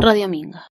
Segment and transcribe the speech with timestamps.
[0.00, 0.68] Radio Minga.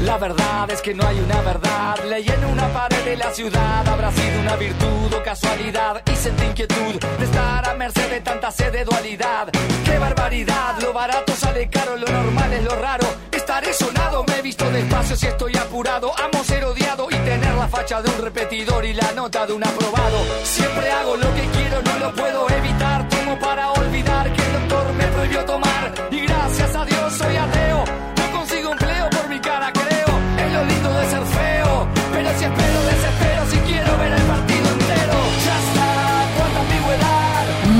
[0.00, 1.96] La verdad es que no hay una verdad.
[2.08, 3.86] Leí en una pared de la ciudad.
[3.86, 6.00] Habrá sido una virtud o casualidad.
[6.10, 9.50] Y sentí inquietud de estar a merced de tanta sed de dualidad.
[9.84, 10.80] ¡Qué barbaridad!
[10.80, 13.06] Lo barato sale caro, lo normal es lo raro.
[13.46, 16.12] Estaré sonado, me he visto despacio si estoy apurado.
[16.18, 19.62] Amo ser odiado y tener la facha de un repetidor y la nota de un
[19.62, 20.18] aprobado.
[20.42, 23.08] Siempre hago lo que quiero, no lo puedo evitar.
[23.08, 25.94] Tomo para olvidar que el doctor me prohibió tomar.
[26.10, 28.15] Y gracias a Dios soy ateo.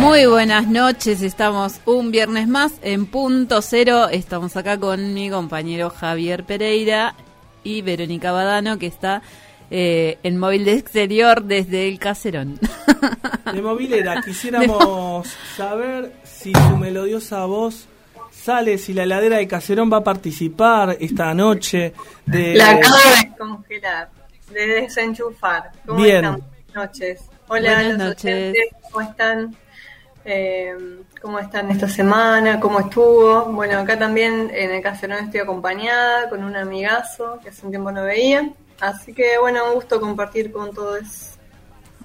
[0.06, 4.08] Muy buenas noches, estamos un viernes más en punto cero.
[4.08, 7.16] Estamos acá con mi compañero Javier Pereira
[7.64, 9.22] y Verónica Badano, que está
[9.68, 12.60] eh, en móvil de exterior desde el caserón.
[13.52, 17.88] De movilera, quisiéramos saber si su melodiosa voz
[18.30, 22.54] sale, si la heladera de Caserón va a participar esta noche de...
[22.54, 24.10] La acabo de congelar,
[24.52, 25.72] de desenchufar.
[25.84, 26.24] ¿Cómo Bien.
[26.24, 26.40] están?
[26.40, 27.20] Buenas noches.
[27.48, 28.24] Hola, Buenas los noches.
[28.24, 29.56] oyentes, ¿cómo están?
[30.28, 30.74] Eh,
[31.22, 32.58] ¿Cómo están esta semana?
[32.58, 33.44] ¿Cómo estuvo?
[33.52, 37.92] Bueno, acá también en el Caserón estoy acompañada con un amigazo que hace un tiempo
[37.92, 38.50] no veía.
[38.80, 41.36] Así que, bueno, un gusto compartir con todos.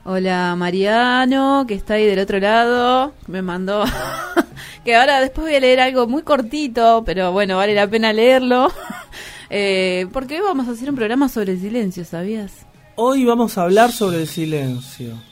[0.04, 3.84] Hola Mariano, que está ahí del otro lado, me mandó
[4.84, 8.72] que ahora después voy a leer algo muy cortito, pero bueno, vale la pena leerlo,
[9.52, 12.66] eh, porque hoy vamos a hacer un programa sobre el silencio, ¿sabías?
[12.96, 15.31] Hoy vamos a hablar sobre el silencio.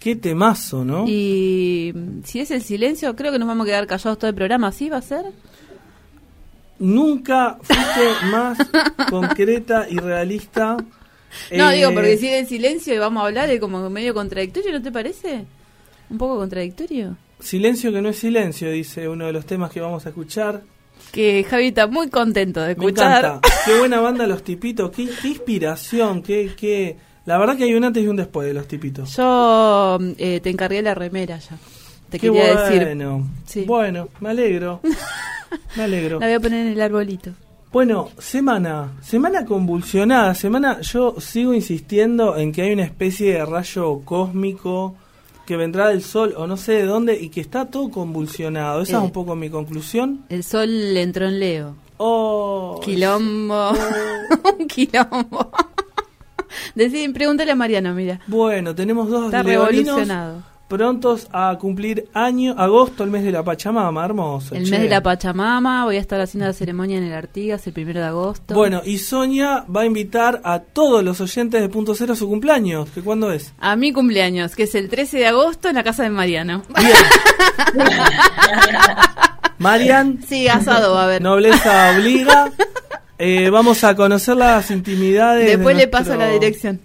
[0.00, 1.04] Qué temazo, ¿no?
[1.06, 4.72] Y si es el silencio, creo que nos vamos a quedar callados todo el programa,
[4.72, 5.26] ¿sí va a ser?
[6.78, 8.58] Nunca fuiste más
[9.10, 10.76] concreta y realista.
[11.56, 14.14] No, Eh, digo, porque si es el silencio y vamos a hablar es como medio
[14.14, 15.44] contradictorio, ¿no te parece?
[16.08, 17.16] Un poco contradictorio.
[17.38, 20.62] Silencio que no es silencio, dice uno de los temas que vamos a escuchar.
[21.12, 23.24] Que Javi está muy contento de Me escuchar.
[23.24, 23.48] encanta.
[23.64, 24.90] Qué buena banda los tipitos.
[24.90, 26.22] Qué, qué inspiración.
[26.22, 26.96] Qué, qué...
[27.26, 29.16] La verdad que hay un antes y un después de los tipitos.
[29.16, 31.56] Yo eh, te encargué la remera ya.
[32.08, 32.82] Te Qué quería decir.
[32.84, 33.28] bueno.
[33.46, 33.64] Sí.
[33.66, 34.80] Bueno, me alegro.
[35.76, 36.20] Me alegro.
[36.20, 37.32] La voy a poner en el arbolito.
[37.72, 44.00] Bueno, semana, semana convulsionada, semana, yo sigo insistiendo en que hay una especie de rayo
[44.04, 44.94] cósmico
[45.46, 48.82] que vendrá del sol o no sé de dónde y que está todo convulsionado.
[48.82, 48.98] Esa Eh.
[48.98, 50.24] es un poco mi conclusión.
[50.28, 51.74] El sol entró en Leo.
[51.96, 53.70] Oh, Quilombo.
[54.58, 55.50] Un quilombo.
[56.74, 58.20] Decí, pregúntale a Mariano, mira.
[58.26, 60.42] Bueno, tenemos dos Está revolucionado.
[60.68, 64.54] prontos a cumplir año, agosto, el mes de la Pachamama, hermoso.
[64.54, 64.70] El che.
[64.70, 67.98] mes de la Pachamama, voy a estar haciendo la ceremonia en el Artigas el primero
[67.98, 68.54] de agosto.
[68.54, 72.28] Bueno, y Sonia va a invitar a todos los oyentes de Punto Cero a su
[72.28, 73.52] cumpleaños, que cuándo es.
[73.58, 76.62] A mi cumpleaños, que es el 13 de agosto en la casa de Mariano.
[79.58, 81.20] Marian, Sí, asado va a haber.
[81.22, 82.50] Nobleza obliga.
[83.22, 85.44] Eh, vamos a conocer las intimidades.
[85.44, 86.80] de Después le nuestro- paso la dirección.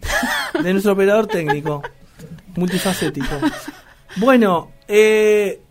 [0.62, 1.82] De nuestro operador técnico.
[2.58, 3.36] Multifacético.
[4.18, 5.62] Bueno, eh,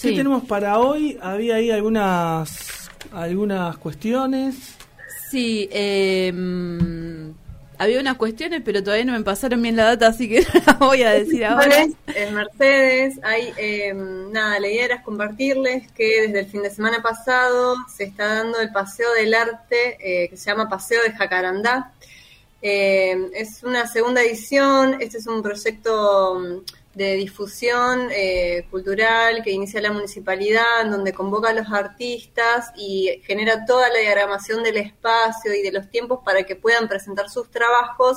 [0.00, 0.14] ¿qué Sí.
[0.16, 1.18] tenemos para hoy?
[1.22, 4.76] Había ahí algunas, algunas cuestiones.
[5.30, 6.30] Sí, eh,
[7.78, 11.02] había unas cuestiones, pero todavía no me pasaron bien la data, así que la voy
[11.02, 11.86] a decir ahora.
[12.06, 17.02] En Mercedes, hay, eh, nada, la idea era compartirles que desde el fin de semana
[17.02, 21.92] pasado se está dando el Paseo del Arte, eh, que se llama Paseo de Jacarandá.
[22.62, 26.62] Eh, es una segunda edición, este es un proyecto
[26.96, 33.20] de difusión eh, cultural que inicia la municipalidad, en donde convoca a los artistas y
[33.26, 37.50] genera toda la diagramación del espacio y de los tiempos para que puedan presentar sus
[37.50, 38.16] trabajos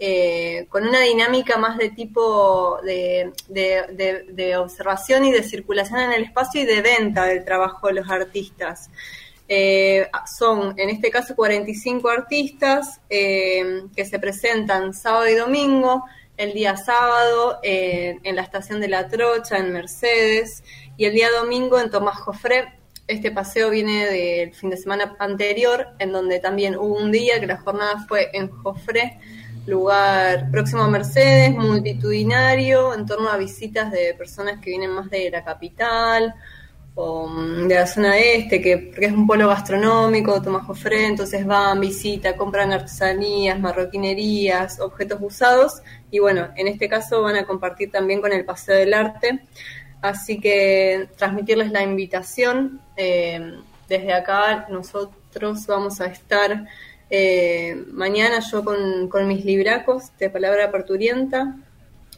[0.00, 6.24] eh, con una dinámica más de tipo de, de- observación y de circulación en el
[6.24, 8.90] espacio y de venta del trabajo de los artistas.
[9.48, 16.04] Eh, son, en este caso, 45 artistas que se presentan sábado y domingo,
[16.38, 20.62] el día sábado en la estación de La Trocha, en Mercedes,
[20.96, 22.72] y el día domingo en Tomás Jofré.
[23.06, 27.46] Este paseo viene del fin de semana anterior, en donde también hubo un día que
[27.46, 29.18] la jornada fue en Jofré,
[29.66, 35.30] lugar próximo a Mercedes, multitudinario, en torno a visitas de personas que vienen más de
[35.30, 36.34] la capital
[37.28, 41.80] mm, de la zona este, que porque es un polo gastronómico, Tomás Jofré, entonces van,
[41.80, 48.20] visitan, compran artesanías, marroquinerías, objetos usados, y bueno, en este caso van a compartir también
[48.20, 49.40] con el Paseo del Arte,
[50.02, 53.40] así que transmitirles la invitación, eh,
[53.88, 56.66] desde acá nosotros vamos a estar
[57.10, 61.56] Eh, mañana yo con, con mis libracos de palabra parturienta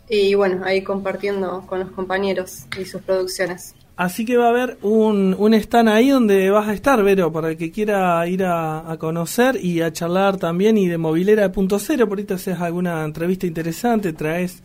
[0.08, 3.74] y bueno, ahí compartiendo con los compañeros y sus producciones.
[3.96, 7.50] Así que va a haber un, un stand ahí donde vas a estar, Vero, para
[7.50, 11.78] el que quiera ir a, conocer y a charlar también y de movilera de punto
[11.78, 14.62] cero, por ahí te haces alguna entrevista interesante, traes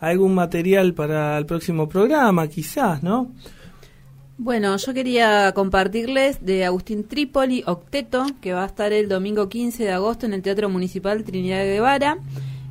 [0.00, 3.32] algún material para el próximo programa, quizás, ¿no?
[4.36, 9.84] Bueno, yo quería compartirles de Agustín Trípoli, Octeto, que va a estar el domingo 15
[9.84, 12.18] de agosto en el Teatro Municipal Trinidad de Guevara.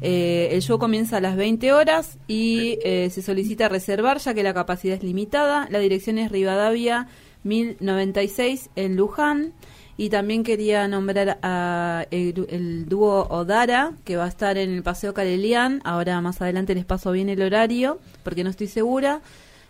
[0.06, 4.44] Eh, el show comienza a las 20 horas y eh, se solicita reservar ya que
[4.44, 5.66] la capacidad es limitada.
[5.72, 7.08] La dirección es Rivadavia
[7.44, 9.54] 1096 en Luján.
[9.96, 15.14] Y también quería nombrar a el, dúo Odara, que va a estar en el Paseo
[15.14, 15.82] Carelian.
[15.86, 19.22] Ahora más adelante les paso bien el horario, porque no estoy segura.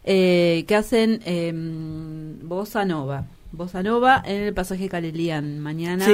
[0.05, 1.51] Eh, que hacen eh,
[2.41, 3.25] Bossa Nova.
[3.51, 5.59] Bossa Nova en el pasaje Carelian.
[5.59, 6.07] Mañana,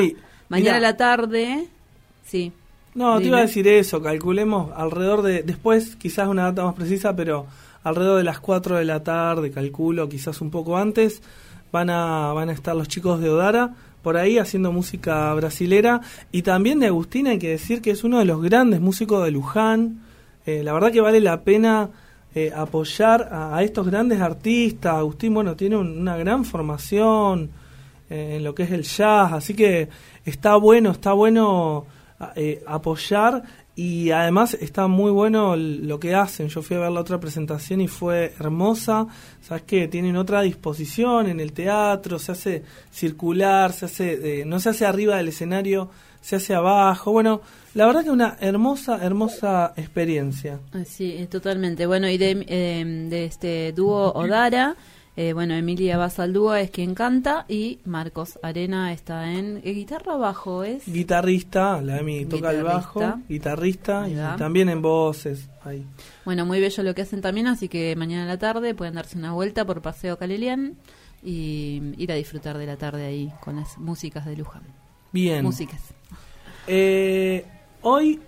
[0.50, 1.68] mañana a la tarde.
[2.26, 2.52] Sí.
[3.00, 7.16] No, te iba a decir eso, calculemos alrededor de, después quizás una data más precisa,
[7.16, 7.46] pero
[7.82, 11.22] alrededor de las 4 de la tarde, calculo, quizás un poco antes,
[11.72, 13.74] van a, van a estar los chicos de Odara
[14.04, 16.02] por ahí haciendo música brasilera.
[16.34, 19.32] Y también de Agustín hay que decir que es uno de los grandes músicos de
[19.32, 20.02] Luján,
[20.46, 21.90] eh, la verdad que vale la pena
[22.36, 27.50] eh, apoyar a, estos grandes artistas, Agustín, bueno, tiene una gran formación
[28.10, 29.88] eh, en lo que es el jazz, así que
[30.26, 31.86] está bueno, está bueno
[32.36, 33.44] eh, apoyar
[33.76, 36.50] y además está muy bueno lo que hacen.
[36.50, 39.08] Yo fui a ver la otra presentación y fue hermosa.
[39.42, 44.70] Sabes que tienen otra disposición en el teatro, se hace circular, se hace no se
[44.70, 45.90] hace arriba del escenario,
[46.20, 47.14] se hace abajo.
[47.14, 47.42] Bueno,
[47.74, 50.60] la verdad que una hermosa, hermosa experiencia.
[50.86, 51.86] Sí, totalmente.
[51.86, 54.76] Bueno, y de, eh, de este dúo Odara.
[55.16, 60.64] Eh, bueno, Emilia Basaldúa es quien canta y Marcos Arena está en eh, guitarra bajo,
[60.64, 60.86] ¿es?
[60.86, 65.50] Guitarrista, la Emi toca el bajo, guitarrista y también en voces.
[65.66, 65.86] Ahí.
[66.24, 69.18] Bueno, muy bello lo que hacen también, así que mañana a la tarde pueden darse
[69.18, 70.78] una vuelta por Paseo Calelian
[71.22, 74.64] y ir a disfrutar de la tarde ahí con las músicas de Luján.
[75.12, 75.44] Bien.
[75.44, 75.82] Músicas.
[76.66, 77.46] Eh,
[77.82, 78.22] hoy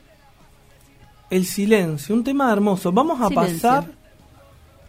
[1.30, 2.92] el silencio, un tema hermoso.
[2.92, 4.01] Vamos a pasar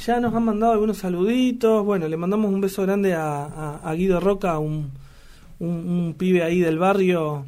[0.05, 4.59] ya nos han mandado algunos saluditos, bueno, le mandamos un beso grande a, Guido Roca,
[4.59, 4.91] un,
[5.59, 7.45] un, un pibe ahí del barrio,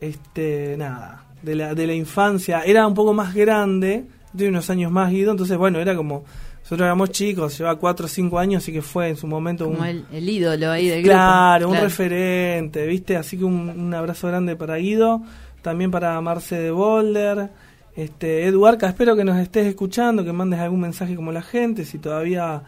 [0.00, 4.90] este, nada, de la, de la infancia, era un poco más grande, de unos años
[4.90, 6.24] más Guido, entonces bueno, era como,
[6.62, 9.84] nosotros éramos chicos, llevaba 4 o 5 años, así que fue en su momento un...
[9.84, 13.16] el, ídolo ahí del claro, un referente, ¿viste?
[13.16, 15.22] Así que un, abrazo grande para Guido,
[15.60, 17.50] también para Marce de Boulder,
[17.94, 21.98] este, Eduarca, espero que nos estés escuchando, que mandes algún mensaje como la gente, si
[21.98, 22.62] todavía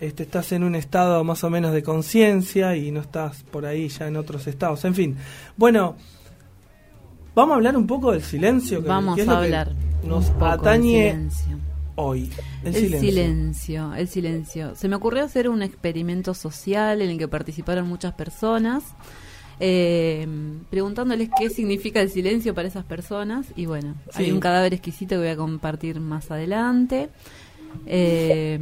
[0.00, 3.88] este, estás en un estado más o menos de conciencia y no estás por ahí
[3.88, 5.16] ya en otros estados, en fin.
[5.56, 5.96] Bueno,
[7.36, 8.82] Vamos a hablar un poco del silencio.
[8.82, 9.72] Que, Vamos a hablar.
[10.02, 11.28] nos atañe
[11.94, 12.30] hoy.
[12.64, 13.92] El, silencio.
[13.94, 14.74] El silencio.
[14.74, 18.84] Se me ocurrió hacer un experimento social en el que participaron muchas personas.
[19.60, 20.26] Eh,
[20.70, 25.18] preguntándoles qué significa el silencio para esas personas y bueno, hay un cadáver exquisito que
[25.18, 27.10] voy a compartir más adelante.
[27.84, 28.58] Eh,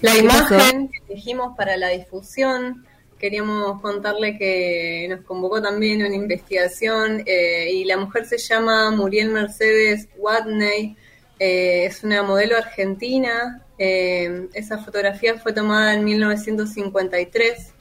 [0.00, 2.86] la imagen que elegimos para la difusión
[3.18, 9.30] queríamos contarle que nos convocó también una investigación eh, y la mujer se llama Muriel
[9.30, 10.96] Mercedes Watney,
[11.38, 17.72] eh, es una modelo argentina, eh, esa fotografía fue tomada en 1953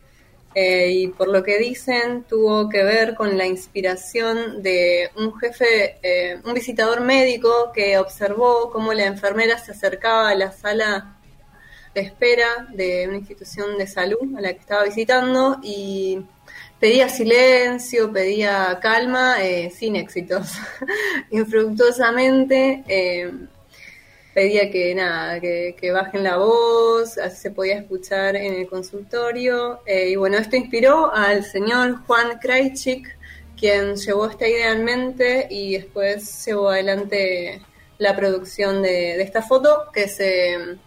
[0.57, 5.97] y por lo que dicen tuvo que ver con la inspiración de un jefe,
[6.45, 11.17] un visitador médico que observó cómo la enfermera se acercaba a la sala
[11.95, 16.19] de espera de una institución de salud a la que estaba visitando y
[16.77, 20.51] pedía silencio, pedía calma, eh, sin éxitos.
[21.31, 23.31] Infructuosamente eh,
[24.33, 29.79] pedía que nada, que, bajen la voz, así se podía escuchar en el consultorio.
[29.85, 33.07] Eh, y bueno, esto inspiró al señor Juan Krajcik,
[33.57, 37.61] quien llevó esta idea en mente y después llevó adelante
[37.99, 40.77] la producción de, de esta foto que se,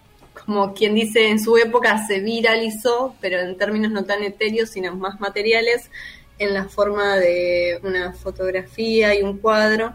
[0.49, 4.97] como quien dice, en su época se viralizó, pero en términos no tan etéreos, sino
[4.97, 5.91] más materiales,
[6.39, 9.93] en la forma de una fotografía y un cuadro,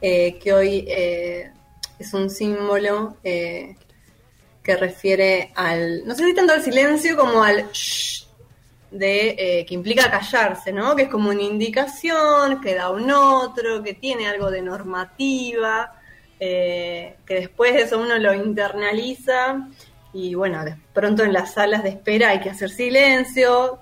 [0.00, 1.50] eh, que hoy eh,
[1.98, 3.74] es un símbolo eh,
[4.62, 8.28] que refiere al, no sé si tanto al silencio como al shh,
[8.92, 10.94] de eh, que implica callarse, ¿no?
[10.94, 15.97] Que es como una indicación, que da un otro, que tiene algo de normativa,
[16.40, 19.68] eh, que después de eso uno lo internaliza
[20.12, 23.80] y bueno, de pronto en las salas de espera hay que hacer silencio,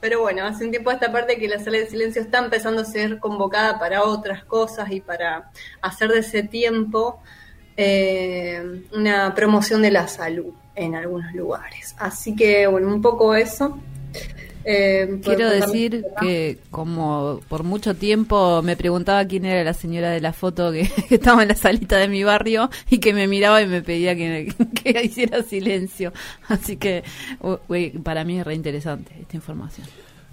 [0.00, 2.84] pero bueno, hace un tiempo esta parte que la sala de silencio está empezando a
[2.84, 7.22] ser convocada para otras cosas y para hacer de ese tiempo
[7.76, 11.94] eh, una promoción de la salud en algunos lugares.
[11.98, 13.78] Así que bueno, un poco eso.
[14.64, 20.20] Eh, Quiero decir que como por mucho tiempo me preguntaba quién era la señora de
[20.20, 23.60] la foto que, que estaba en la salita de mi barrio y que me miraba
[23.60, 24.52] y me pedía que,
[24.82, 26.12] que hiciera silencio.
[26.48, 27.04] Así que
[27.68, 29.86] uy, para mí es re interesante esta información.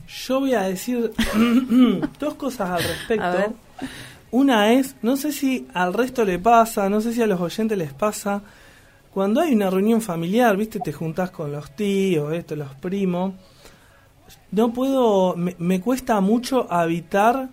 [0.08, 1.12] Yo voy a decir
[2.20, 3.24] dos cosas al respecto.
[3.24, 3.52] A ver.
[4.32, 7.78] Una es, no sé si al resto le pasa, no sé si a los oyentes
[7.78, 8.42] les pasa,
[9.14, 13.34] cuando hay una reunión familiar, viste, te juntás con los tíos, esto, los primos,
[14.51, 17.50] no puedo, me, me cuesta mucho habitar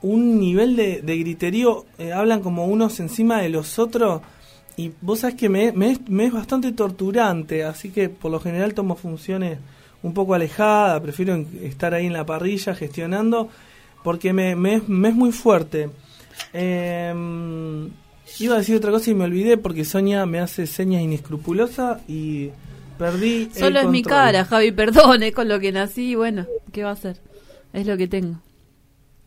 [0.00, 4.22] un nivel de, de griterío, eh, hablan como unos encima de los otros,
[4.76, 8.38] y vos sabés que me, me es, me es bastante torturante, así que por lo
[8.40, 9.58] general tomo funciones
[10.02, 13.48] un poco alejadas, prefiero estar ahí en la parrilla gestionando,
[14.04, 15.90] porque me, me, es, es muy fuerte.
[16.52, 17.12] Eh,
[18.38, 22.50] iba a decir otra cosa y me olvidé porque Sonia me hace señas inescrupulosas y
[22.98, 23.44] perdí.
[23.44, 26.90] el Solo es mi cara, Javi, perdón, es con lo que nací bueno, ¿qué va
[26.90, 27.20] a hacer?
[27.72, 28.40] Es lo que tengo.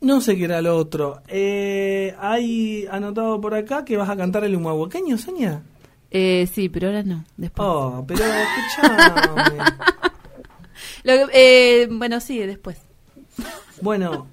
[0.02, 1.22] No sé qué era lo otro.
[1.28, 5.62] Eh, hay anotado por acá que vas a cantar el humahuaqueño, Sonia.
[6.10, 7.68] Eh, sí, pero ahora no, después.
[7.70, 9.58] Oh, pero escuchame.
[11.04, 11.30] Lo que-
[11.84, 12.78] eh, bueno, sí, después.
[13.82, 14.28] Bueno,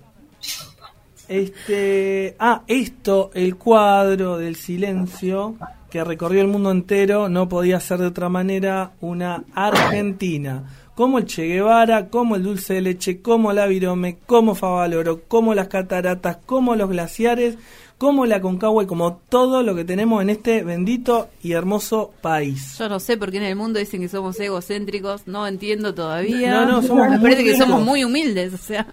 [1.28, 5.56] este, ah, esto, el cuadro del silencio
[5.90, 10.64] que recorrió el mundo entero, no podía ser de otra manera una Argentina.
[10.94, 15.54] Como el Che Guevara, como el dulce de leche, como la virome, como Favaloro, como
[15.54, 17.56] las cataratas, como los glaciares,
[17.98, 22.76] como la Concagua y como todo lo que tenemos en este bendito y hermoso país.
[22.78, 26.50] Yo no sé por qué en el mundo dicen que somos egocéntricos, no entiendo todavía.
[26.52, 27.66] No, no, somos Me muy parece que ricos.
[27.66, 28.86] somos muy humildes, o sea.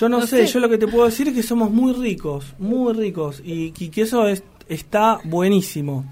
[0.00, 0.52] Yo no, No sé, sé.
[0.52, 3.88] yo lo que te puedo decir es que somos muy ricos, muy ricos, y, y
[3.88, 6.04] que eso es, está buenísimo.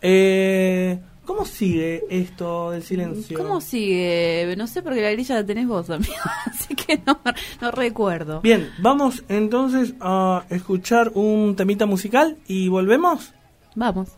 [0.00, 3.36] Eh, ¿Cómo sigue esto del silencio?
[3.36, 4.54] ¿Cómo sigue?
[4.56, 6.14] No sé porque la grilla la tenés vos, amigo.
[6.46, 7.20] Así que no,
[7.60, 8.40] no recuerdo.
[8.40, 13.34] Bien, vamos entonces a escuchar un temita musical y volvemos.
[13.74, 14.08] Vamos.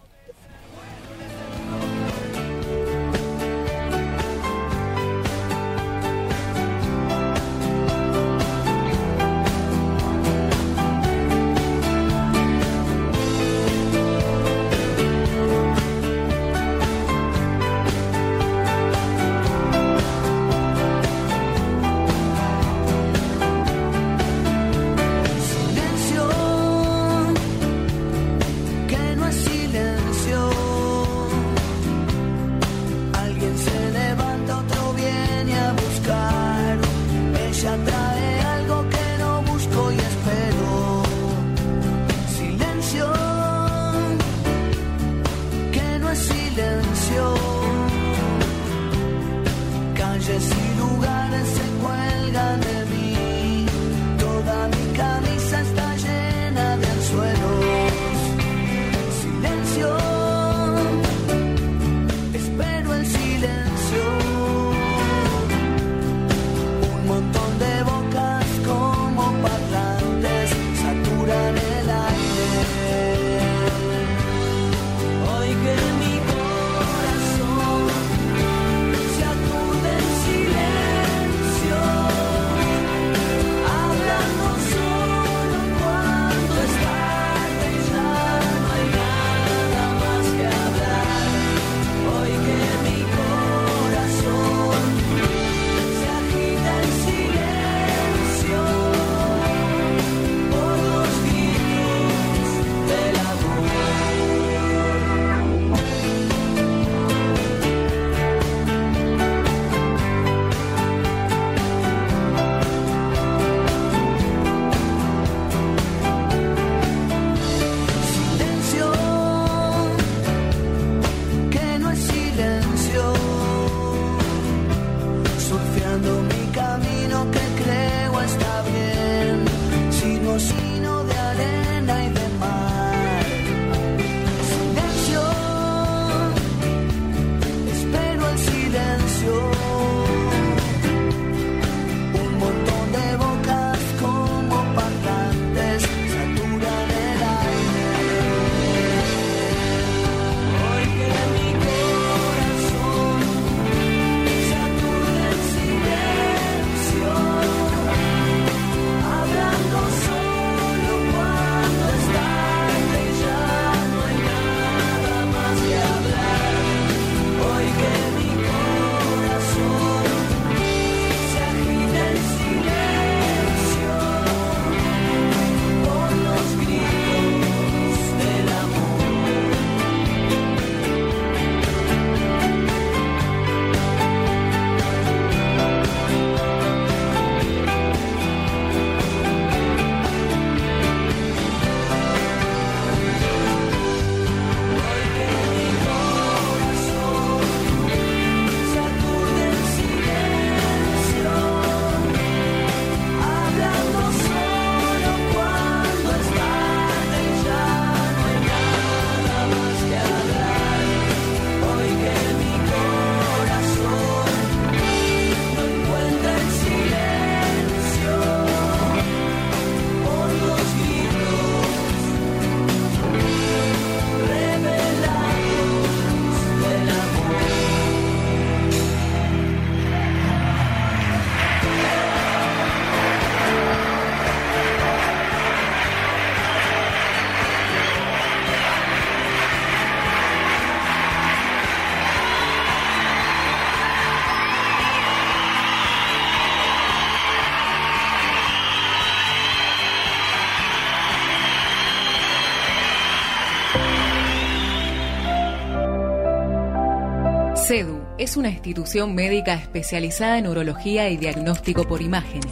[258.30, 262.46] Es una institución médica especializada en urología y diagnóstico por imágenes.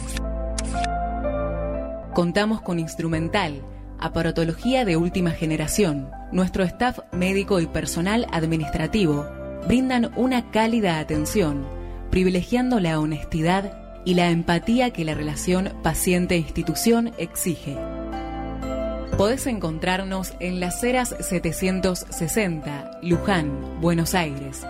[2.13, 3.61] Contamos con instrumental,
[3.97, 6.09] aparatología de última generación.
[6.33, 9.25] Nuestro staff médico y personal administrativo
[9.69, 11.65] brindan una cálida atención,
[12.09, 17.77] privilegiando la honestidad y la empatía que la relación paciente-institución exige.
[19.17, 24.65] Podés encontrarnos en Las Heras 760, Luján, Buenos Aires,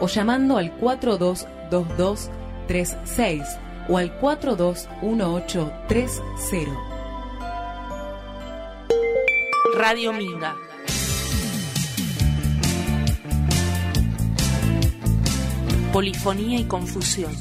[0.00, 3.42] o llamando al 422236
[3.88, 6.72] o al 421830.
[9.76, 10.56] Radio Minga.
[15.92, 17.32] Polifonía y confusión.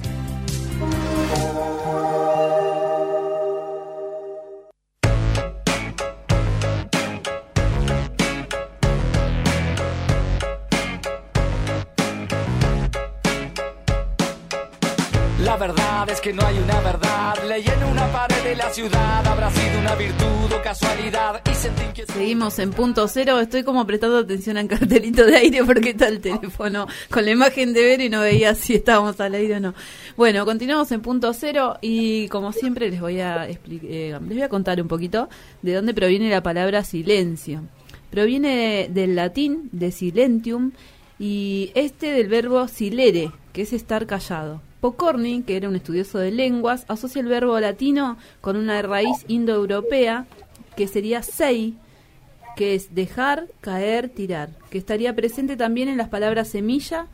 [16.07, 17.33] Es que no hay una verdad.
[17.47, 19.25] Leí una pared de la ciudad.
[19.25, 21.41] Habrá sido una virtud o casualidad.
[22.07, 23.39] Seguimos en punto cero.
[23.39, 27.73] Estoy como prestando atención al cartelito de aire porque está el teléfono con la imagen
[27.73, 29.73] de ver y no veía si estábamos al aire o no.
[30.15, 34.49] Bueno, continuamos en punto cero y como siempre les voy a eh, les voy a
[34.49, 35.29] contar un poquito
[35.63, 37.63] de dónde proviene la palabra silencio.
[38.11, 40.73] Proviene del latín de silentium
[41.17, 44.61] y este del verbo silere, que es estar callado.
[44.85, 50.27] Pocorni, que era un estudioso de lenguas, asocia el verbo latino con una raíz indoeuropea
[50.77, 51.73] que sería sei,
[52.55, 57.07] que es dejar, caer, tirar, que estaría presente también en las palabras semilla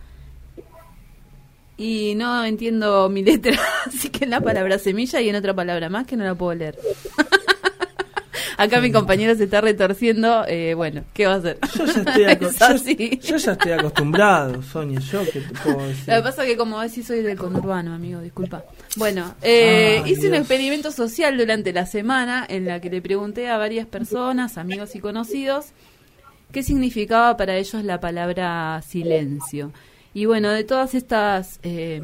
[1.77, 5.87] y no entiendo mi letra, así que en la palabra semilla y en otra palabra
[5.87, 6.77] más que no la puedo leer.
[8.57, 11.57] Acá mi compañero se está retorciendo, eh, bueno, ¿qué va a hacer?
[11.77, 13.19] Yo ya estoy, aco- Es yo- así.
[13.23, 14.99] yo ya estoy acostumbrado, Sonia.
[14.99, 16.03] Yo qué te puedo decir.
[16.07, 18.63] Lo que pasa es que como decís soy del conurbano, amigo, disculpa.
[18.97, 23.57] Bueno, eh, hice un experimento social durante la semana en la que le pregunté a
[23.57, 25.67] varias personas, amigos y conocidos,
[26.51, 29.71] qué significaba para ellos la palabra silencio.
[30.13, 32.01] Y bueno, de todas estas eh,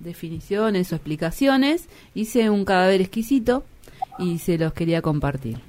[0.00, 3.64] definiciones o explicaciones, hice un cadáver exquisito
[4.18, 5.60] y se los quería compartir.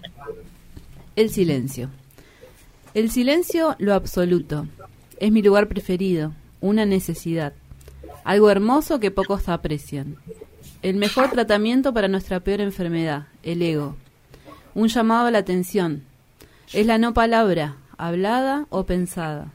[1.15, 1.89] El silencio.
[2.93, 4.67] El silencio, lo absoluto.
[5.19, 7.53] Es mi lugar preferido, una necesidad.
[8.23, 10.17] Algo hermoso que pocos aprecian.
[10.81, 13.95] El mejor tratamiento para nuestra peor enfermedad, el ego.
[14.75, 16.03] Un llamado a la atención.
[16.73, 19.51] Es la no palabra, hablada o pensada.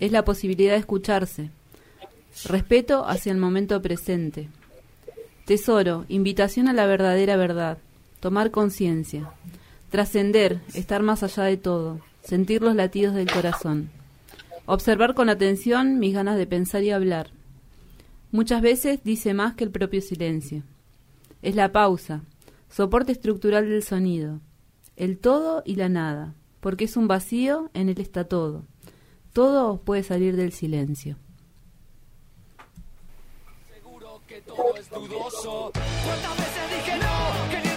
[0.00, 1.50] Es la posibilidad de escucharse.
[2.44, 4.48] Respeto hacia el momento presente.
[5.44, 7.78] Tesoro, invitación a la verdadera verdad.
[8.24, 9.30] Tomar conciencia,
[9.90, 13.90] trascender, estar más allá de todo, sentir los latidos del corazón,
[14.64, 17.28] observar con atención mis ganas de pensar y hablar.
[18.32, 20.62] Muchas veces dice más que el propio silencio.
[21.42, 22.22] Es la pausa,
[22.70, 24.40] soporte estructural del sonido,
[24.96, 28.64] el todo y la nada, porque es un vacío, en él está todo.
[29.34, 31.18] Todo puede salir del silencio.
[33.74, 35.72] Seguro que todo es dudoso.
[35.74, 37.73] ¿Cuántas veces dije no?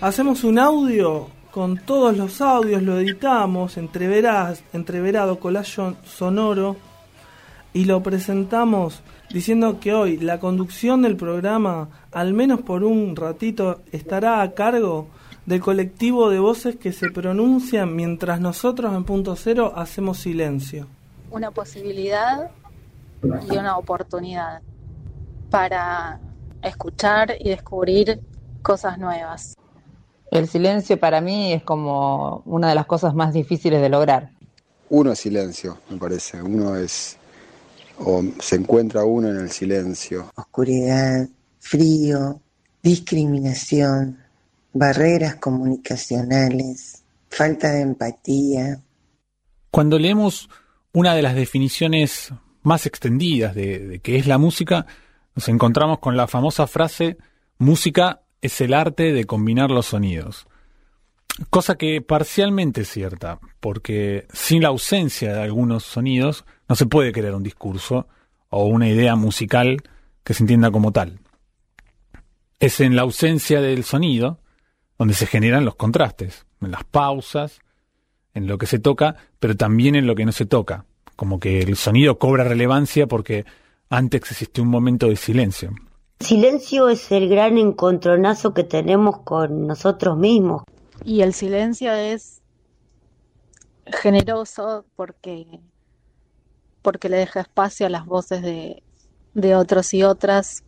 [0.00, 6.76] Hacemos un audio con todos los audios, lo editamos, entreverado, collage sonoro,
[7.74, 13.82] y lo presentamos diciendo que hoy la conducción del programa, al menos por un ratito,
[13.92, 15.08] estará a cargo
[15.44, 20.86] del colectivo de voces que se pronuncian mientras nosotros en punto cero hacemos silencio.
[21.30, 22.50] una posibilidad
[23.22, 24.62] y una oportunidad
[25.50, 26.18] para
[26.62, 28.18] escuchar y descubrir
[28.62, 29.59] cosas nuevas.
[30.30, 34.30] El silencio para mí es como una de las cosas más difíciles de lograr.
[34.88, 36.40] Uno es silencio, me parece.
[36.40, 37.16] Uno es.
[37.98, 40.30] o se encuentra uno en el silencio.
[40.36, 42.40] oscuridad, frío,
[42.82, 44.18] discriminación,
[44.72, 48.80] barreras comunicacionales, falta de empatía.
[49.70, 50.48] Cuando leemos
[50.92, 54.86] una de las definiciones más extendidas de, de qué es la música,
[55.34, 57.16] nos encontramos con la famosa frase
[57.58, 60.46] música es el arte de combinar los sonidos.
[61.48, 67.12] Cosa que parcialmente es cierta, porque sin la ausencia de algunos sonidos no se puede
[67.12, 68.08] crear un discurso
[68.48, 69.82] o una idea musical
[70.24, 71.20] que se entienda como tal.
[72.58, 74.40] Es en la ausencia del sonido
[74.98, 77.60] donde se generan los contrastes, en las pausas,
[78.34, 80.84] en lo que se toca, pero también en lo que no se toca.
[81.16, 83.46] Como que el sonido cobra relevancia porque
[83.88, 85.74] antes existió un momento de silencio.
[86.20, 90.62] Silencio es el gran encontronazo que tenemos con nosotros mismos.
[91.04, 92.42] Y el silencio es
[93.86, 95.46] generoso porque,
[96.82, 98.82] porque le deja espacio a las voces de,
[99.34, 100.62] de otros y otras.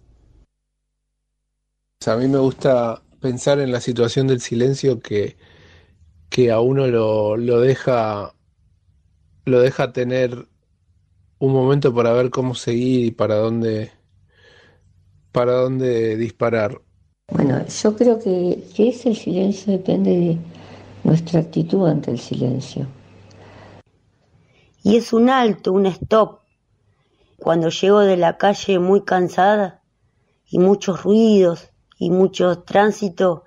[2.07, 5.37] A mí me gusta pensar en la situación del silencio que,
[6.29, 8.35] que a uno lo, lo deja
[9.45, 10.49] lo deja tener
[11.39, 13.91] un momento para ver cómo seguir y para dónde
[15.33, 16.81] para dónde disparar.
[17.29, 20.39] Bueno, yo creo que, que es el silencio depende de
[21.03, 22.87] nuestra actitud ante el silencio.
[24.83, 26.41] Y es un alto, un stop.
[27.39, 29.83] Cuando llego de la calle muy cansada
[30.47, 33.45] y muchos ruidos y mucho tránsito,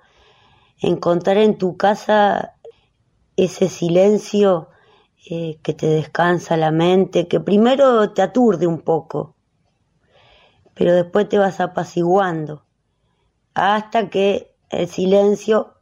[0.80, 2.54] encontrar en tu casa
[3.36, 4.68] ese silencio
[5.30, 9.35] eh, que te descansa la mente, que primero te aturde un poco,
[10.76, 12.62] pero después te vas apaciguando,
[13.54, 15.74] hasta que el silencio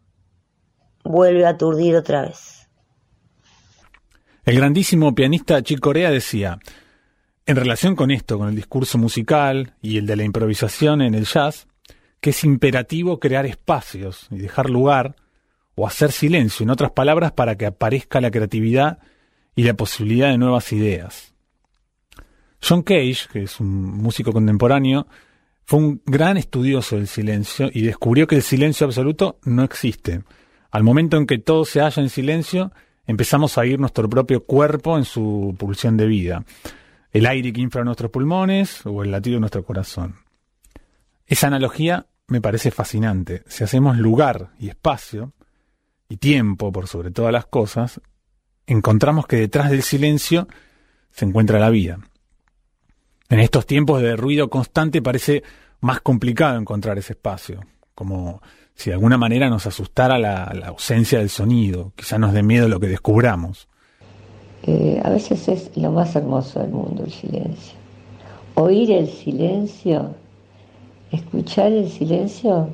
[1.02, 2.68] vuelve a aturdir otra vez.
[4.44, 6.61] El grandísimo pianista Chick Corea decía,
[7.44, 11.24] en relación con esto, con el discurso musical y el de la improvisación en el
[11.24, 11.66] jazz,
[12.20, 15.16] que es imperativo crear espacios y dejar lugar
[15.74, 18.98] o hacer silencio, en otras palabras, para que aparezca la creatividad
[19.57, 21.34] y la posibilidad de nuevas ideas.
[22.66, 25.07] John Cage, que es un músico contemporáneo,
[25.64, 30.22] fue un gran estudioso del silencio y descubrió que el silencio absoluto no existe.
[30.70, 32.72] Al momento en que todo se halla en silencio,
[33.07, 36.44] empezamos a oír nuestro propio cuerpo en su pulsión de vida,
[37.12, 40.16] el aire que infla nuestros pulmones o el latido de nuestro corazón.
[41.27, 43.42] Esa analogía me parece fascinante.
[43.46, 45.33] Si hacemos lugar y espacio,
[46.09, 48.00] y tiempo por sobre todas las cosas,
[48.66, 50.48] encontramos que detrás del silencio
[51.11, 51.98] se encuentra la vida.
[53.28, 55.42] En estos tiempos de ruido constante parece
[55.80, 57.60] más complicado encontrar ese espacio,
[57.94, 58.40] como
[58.74, 62.68] si de alguna manera nos asustara la, la ausencia del sonido, quizá nos dé miedo
[62.68, 63.68] lo que descubramos.
[64.66, 67.74] Eh, a veces es lo más hermoso del mundo el silencio.
[68.54, 70.14] Oír el silencio,
[71.12, 72.70] escuchar el silencio,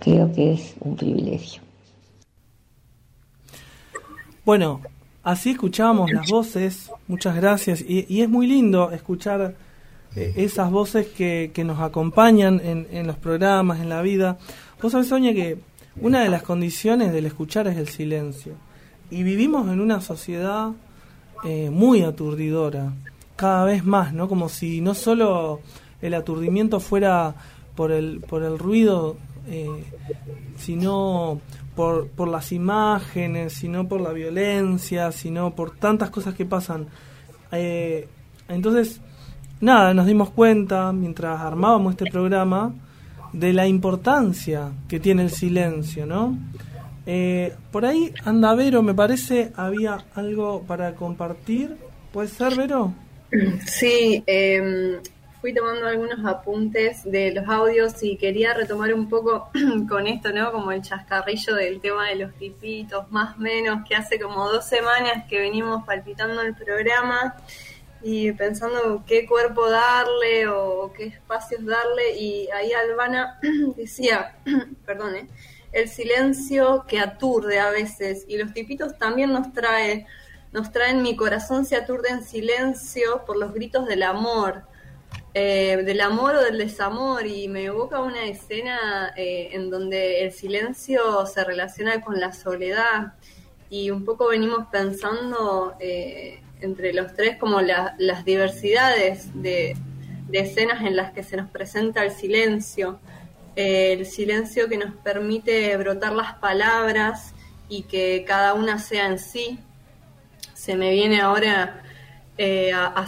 [0.00, 1.62] creo que es un privilegio.
[4.44, 4.80] Bueno,
[5.22, 9.54] así escuchábamos las voces, muchas gracias, y, y es muy lindo escuchar
[10.16, 14.38] eh, esas voces que, que nos acompañan en, en los programas, en la vida.
[14.82, 15.58] Vos sabés, Sonia, que
[16.00, 18.54] una de las condiciones del escuchar es el silencio.
[19.10, 20.70] Y vivimos en una sociedad
[21.44, 22.92] eh, muy aturdidora,
[23.36, 24.28] cada vez más, ¿no?
[24.28, 25.60] Como si no solo
[26.00, 27.34] el aturdimiento fuera
[27.74, 29.16] por el, por el ruido,
[29.48, 29.84] eh,
[30.58, 31.40] sino
[31.80, 36.88] por, por las imágenes, sino por la violencia, sino por tantas cosas que pasan.
[37.52, 38.06] Eh,
[38.50, 39.00] entonces,
[39.62, 42.74] nada, nos dimos cuenta mientras armábamos este programa
[43.32, 46.36] de la importancia que tiene el silencio, ¿no?
[47.06, 51.78] Eh, por ahí anda Vero, me parece, había algo para compartir.
[52.12, 52.92] ¿Puede ser, Vero?
[53.64, 55.00] Sí, eh,
[55.40, 59.50] fui tomando algunos apuntes de los audios y quería retomar un poco
[59.88, 60.52] con esto, ¿no?
[60.52, 65.24] Como el chascarrillo del tema de los tipitos, más menos, que hace como dos semanas
[65.28, 67.36] que venimos palpitando el programa
[68.02, 73.38] y pensando qué cuerpo darle o qué espacios darle y ahí Albana
[73.76, 74.36] decía,
[74.84, 75.28] perdón, ¿eh?
[75.72, 80.06] el silencio que aturde a veces y los tipitos también nos trae
[80.52, 84.64] nos traen mi corazón se aturde en silencio por los gritos del amor
[85.34, 90.32] eh, del amor o del desamor y me evoca una escena eh, en donde el
[90.32, 93.12] silencio se relaciona con la soledad
[93.68, 99.76] y un poco venimos pensando eh, entre los tres como la- las diversidades de,
[100.28, 102.98] de escenas en las que se nos presenta el silencio
[103.56, 107.34] eh, el silencio que nos permite brotar las palabras
[107.68, 109.58] y que cada una sea en sí.
[110.54, 111.82] Se me viene ahora
[112.42, 113.06] eh, a,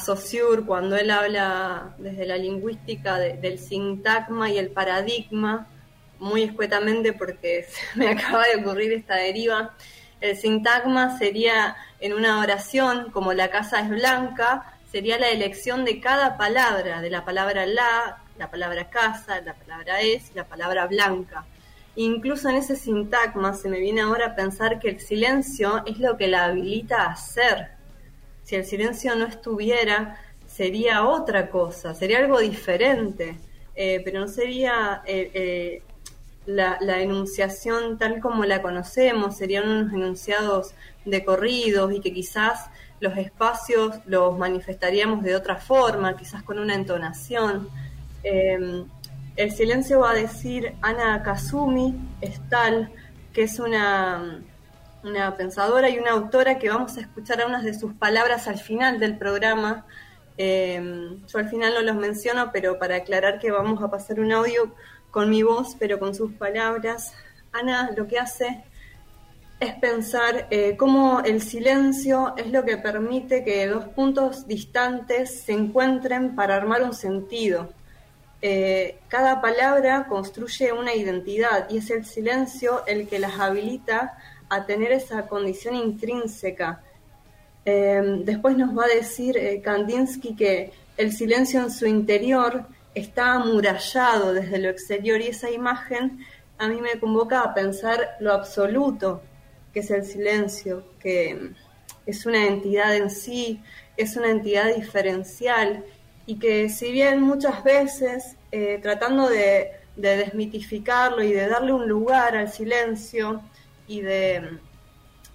[0.66, 5.68] cuando él habla desde la lingüística de- del sintagma y el paradigma,
[6.18, 9.74] muy escuetamente porque se me acaba de ocurrir esta deriva.
[10.20, 15.98] El sintagma sería en una oración, como la casa es blanca, sería la elección de
[15.98, 21.46] cada palabra, de la palabra la, la palabra casa, la palabra es la palabra blanca.
[21.96, 26.18] Incluso en ese sintagma se me viene ahora a pensar que el silencio es lo
[26.18, 27.80] que la habilita a ser.
[28.44, 33.38] Si el silencio no estuviera, sería otra cosa, sería algo diferente,
[33.74, 35.82] eh, pero no sería eh, eh,
[36.46, 40.74] la, la enunciación tal como la conocemos, serían unos enunciados
[41.04, 42.68] de corridos y que quizás
[43.02, 47.68] los espacios los manifestaríamos de otra forma, quizás con una entonación.
[48.22, 48.84] Eh,
[49.34, 52.92] el silencio va a decir Ana Kazumi, es tal,
[53.32, 54.40] que es una,
[55.04, 59.00] una pensadora y una autora que vamos a escuchar algunas de sus palabras al final
[59.00, 59.86] del programa.
[60.38, 64.32] Eh, yo al final no los menciono, pero para aclarar que vamos a pasar un
[64.32, 64.74] audio
[65.10, 67.12] con mi voz, pero con sus palabras.
[67.52, 68.64] Ana lo que hace
[69.60, 75.52] es pensar eh, cómo el silencio es lo que permite que dos puntos distantes se
[75.52, 77.72] encuentren para armar un sentido.
[78.40, 84.18] Eh, cada palabra construye una identidad y es el silencio el que las habilita
[84.52, 86.82] a tener esa condición intrínseca.
[87.64, 93.32] Eh, después nos va a decir eh, Kandinsky que el silencio en su interior está
[93.32, 96.18] amurallado desde lo exterior y esa imagen
[96.58, 99.22] a mí me convoca a pensar lo absoluto
[99.72, 101.52] que es el silencio, que
[102.04, 103.62] es una entidad en sí,
[103.96, 105.82] es una entidad diferencial
[106.26, 112.36] y que si bien muchas veces eh, tratando de desmitificarlo y de darle un lugar
[112.36, 113.40] al silencio
[113.92, 114.58] y de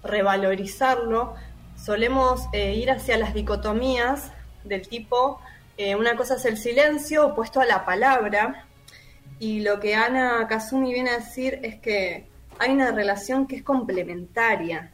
[0.02, 1.34] revalorizarlo,
[1.76, 4.32] solemos eh, ir hacia las dicotomías
[4.64, 5.40] del tipo,
[5.76, 8.66] eh, una cosa es el silencio opuesto a la palabra,
[9.38, 12.26] y lo que Ana Kazumi viene a decir es que
[12.58, 14.90] hay una relación que es complementaria,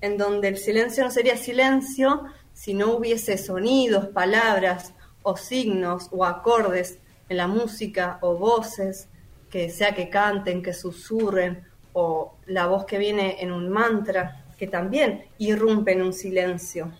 [0.00, 6.24] en donde el silencio no sería silencio si no hubiese sonidos, palabras o signos o
[6.24, 9.08] acordes en la música o voces,
[9.48, 11.64] que sea que canten, que susurren,
[11.98, 16.92] o la voz que viene en un mantra, que también irrumpe en un silencio.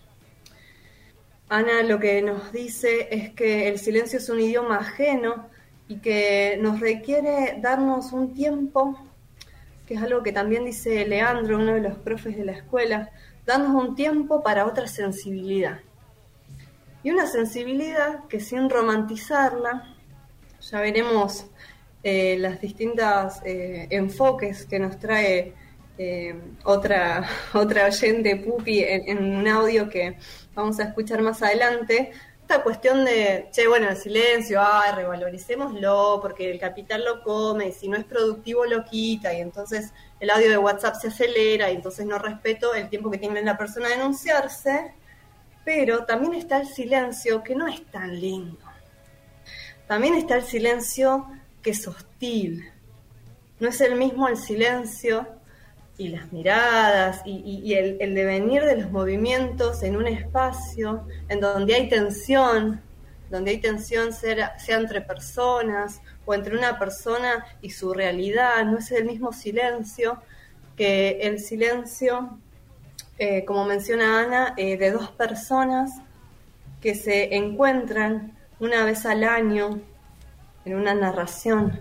[1.49, 5.49] Ana lo que nos dice es que el silencio es un idioma ajeno
[5.87, 8.97] y que nos requiere darnos un tiempo,
[9.85, 13.11] que es algo que también dice Leandro, uno de los profes de la escuela,
[13.45, 15.77] darnos un tiempo para otra sensibilidad.
[17.03, 19.95] Y una sensibilidad que sin romantizarla,
[20.59, 21.45] ya veremos
[22.09, 25.53] eh, las distintas eh, enfoques que nos trae
[25.97, 30.17] eh, otra, otra oyente, Pupi, en, en un audio que
[30.55, 36.49] vamos a escuchar más adelante, esta cuestión de, che, bueno, el silencio, ay, revaloricémoslo, porque
[36.49, 39.91] el capital lo come, y si no es productivo lo quita, y entonces
[40.21, 43.57] el audio de WhatsApp se acelera, y entonces no respeto el tiempo que tiene la
[43.57, 44.93] persona de enunciarse,
[45.65, 48.63] pero también está el silencio que no es tan lindo.
[49.87, 51.27] También está el silencio
[51.67, 52.63] que es hostil.
[53.59, 55.27] No es el mismo el silencio
[55.97, 61.89] y las miradas y, el devenir de los movimientos en un espacio en donde hay
[61.89, 62.79] tensión,
[63.29, 68.77] donde hay tensión sea, sea entre personas o entre una persona y su realidad, no
[68.77, 70.21] es el mismo silencio
[70.77, 72.39] que el silencio,
[73.19, 75.91] eh, como menciona Ana, eh, de dos personas
[76.79, 79.81] que se encuentran una vez al año
[80.67, 81.79] en una narración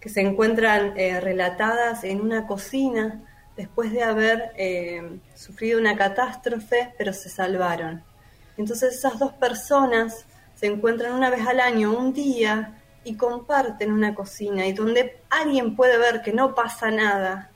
[0.00, 3.22] que se encuentran eh, relatadas en una cocina
[3.56, 8.02] después de haber eh, sufrido una catástrofe, pero se salvaron.
[8.56, 14.14] Entonces esas dos personas se encuentran una vez al año, un día, y comparten una
[14.14, 17.50] cocina, y donde alguien puede ver que no pasa nada,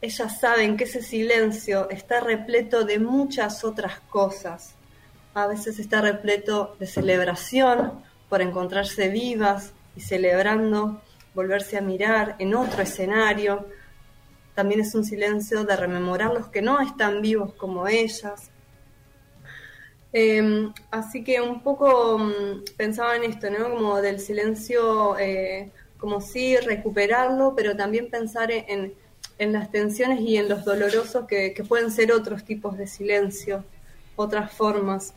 [0.00, 4.74] ellas saben que ese silencio está repleto de muchas otras cosas.
[5.34, 11.02] A veces está repleto de celebración por encontrarse vivas y celebrando
[11.34, 13.66] volverse a mirar en otro escenario.
[14.54, 18.48] También es un silencio de rememorar los que no están vivos como ellas.
[20.14, 23.68] Eh, así que un poco mm, pensaba en esto, ¿no?
[23.68, 28.94] Como del silencio, eh, como sí recuperarlo, pero también pensar en,
[29.36, 33.62] en las tensiones y en los dolorosos que pueden ser otros tipos de silencio,
[34.16, 35.12] otras formas.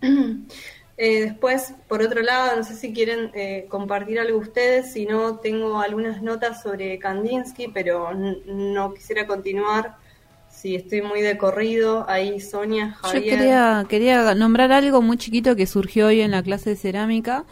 [0.96, 5.38] Eh, después, por otro lado, no sé si quieren eh, compartir algo ustedes, si no,
[5.40, 9.96] tengo algunas notas sobre Kandinsky, pero no quisiera continuar.
[10.48, 13.26] Si estoy muy de corrido, ahí Sonia, Yo Javier.
[13.26, 17.44] quería, quería nombrar algo muy chiquito que surgió hoy en la clase de cerámica,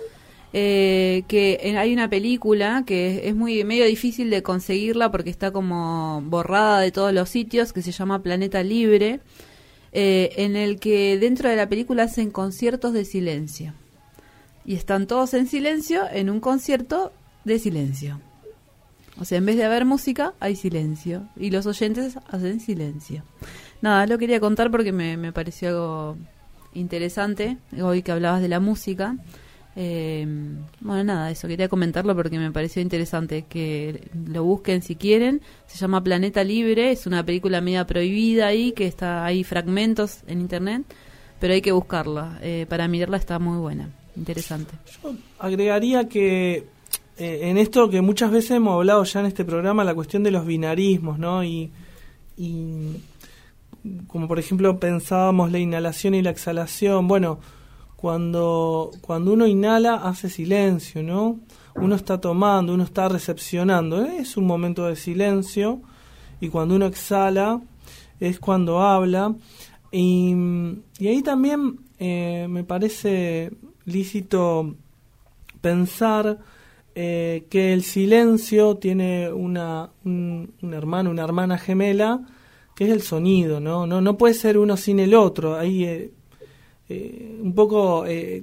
[0.53, 5.53] eh, que en- hay una película que es muy medio difícil de conseguirla porque está
[5.53, 9.21] como borrada de todos los sitios, que se llama Planeta Libre,
[9.93, 13.75] eh, en el que dentro de la película hacen conciertos de silencio.
[14.65, 17.13] Y están todos en silencio en un concierto
[17.45, 18.21] de silencio.
[19.19, 21.29] O sea, en vez de haber música, hay silencio.
[21.37, 23.25] Y los oyentes hacen silencio.
[23.83, 26.17] Nada, lo quería contar porque me, me pareció algo
[26.73, 27.59] interesante.
[27.83, 29.17] Hoy que hablabas de la música.
[29.77, 30.27] Eh,
[30.81, 33.45] bueno, nada, eso quería comentarlo porque me pareció interesante.
[33.49, 35.41] Que lo busquen si quieren.
[35.67, 36.93] Se llama Planeta Libre.
[36.93, 40.83] Es una película media prohibida ahí, que está hay fragmentos en internet.
[41.39, 42.39] Pero hay que buscarla.
[42.43, 43.91] Eh, para mirarla está muy buena.
[44.17, 44.75] Interesante.
[45.39, 46.67] agregaría que
[47.17, 50.31] eh, en esto que muchas veces hemos hablado ya en este programa, la cuestión de
[50.31, 51.45] los binarismos, ¿no?
[51.45, 51.71] Y,
[52.37, 52.97] y
[54.07, 57.39] como por ejemplo pensábamos la inhalación y la exhalación, bueno,
[58.01, 61.39] cuando, cuando uno inhala hace silencio, ¿no?
[61.75, 64.19] Uno está tomando, uno está recepcionando, ¿eh?
[64.21, 65.83] es un momento de silencio,
[66.41, 67.61] y cuando uno exhala
[68.19, 69.35] es cuando habla,
[69.93, 70.35] y,
[70.99, 73.51] y ahí también eh, me parece
[73.85, 74.75] lícito
[75.61, 76.39] pensar
[76.95, 82.27] eh, que el silencio tiene una, un, un hermano, una hermana gemela,
[82.75, 83.87] que es el sonido, ¿no?
[83.87, 85.55] No, no puede ser uno sin el otro.
[85.55, 86.13] Ahí
[86.93, 88.43] eh, un poco eh,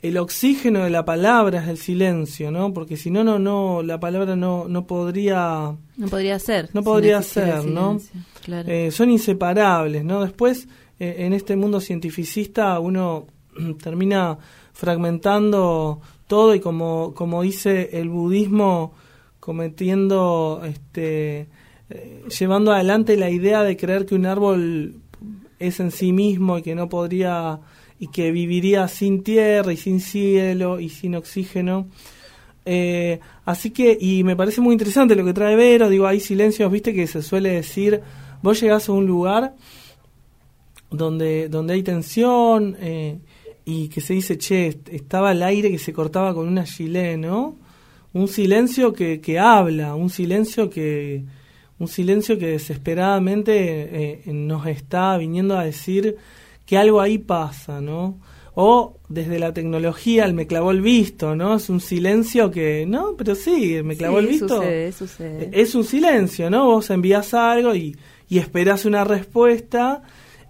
[0.00, 2.72] el oxígeno de la palabra es el silencio, ¿no?
[2.72, 6.70] Porque si no, no, no, la palabra no, no podría No podría ser.
[6.72, 8.00] no podría ser, ¿no?
[8.42, 8.66] Claro.
[8.70, 10.22] Eh, son inseparables, ¿no?
[10.22, 10.66] Después,
[10.98, 13.26] en este mundo cientificista, uno
[13.82, 14.38] termina
[14.72, 18.94] fragmentando todo y como, como dice el budismo,
[19.40, 21.48] cometiendo, este,
[22.38, 25.02] llevando adelante la idea de creer que un árbol
[25.58, 27.60] es en sí mismo y que no podría
[27.98, 31.88] y que viviría sin tierra y sin cielo y sin oxígeno.
[32.64, 36.70] Eh, así que, y me parece muy interesante lo que trae Vero, digo, hay silencios,
[36.70, 38.00] viste, que se suele decir,
[38.42, 39.54] vos llegás a un lugar
[40.90, 43.18] donde, donde hay tensión eh,
[43.64, 47.56] y que se dice, che, estaba el aire que se cortaba con una gilet, ¿no?
[48.12, 51.24] Un silencio que, que habla, un silencio que,
[51.78, 53.52] un silencio que desesperadamente
[54.26, 56.16] eh, nos está viniendo a decir
[56.66, 58.18] que algo ahí pasa, ¿no?
[58.54, 61.54] O desde la tecnología, el me clavó el visto, ¿no?
[61.56, 64.48] Es un silencio que, no, pero sí, me clavó Sí, el visto.
[64.48, 65.50] sucede, sucede.
[65.52, 66.66] Es un silencio, ¿no?
[66.66, 67.96] Vos envías algo y,
[68.28, 70.02] y esperás una respuesta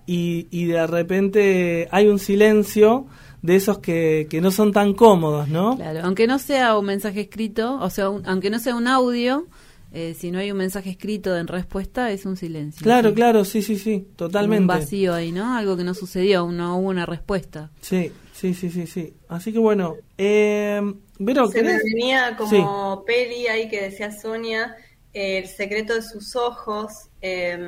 [0.06, 3.06] y, y de repente hay un silencio
[3.42, 5.76] de esos que, que no son tan cómodos, ¿no?
[5.76, 9.46] Claro, aunque no sea un mensaje escrito, o sea, un- aunque no sea un audio,
[9.92, 12.82] eh, si no hay un mensaje escrito en respuesta, es un silencio.
[12.84, 13.14] Claro, Sí.
[13.14, 14.60] claro, sí, sí, sí, totalmente.
[14.62, 15.56] Un vacío ahí, ¿no?
[15.56, 17.70] Algo que no sucedió, no hubo una respuesta.
[17.80, 19.14] Sí, sí, sí, sí, sí.
[19.28, 20.80] Así que bueno, eh,
[21.20, 24.76] Vero, Se me venía como peli ahí que decía Sonia,
[25.12, 27.08] eh, El secreto de sus ojos.
[27.22, 27.58] eh,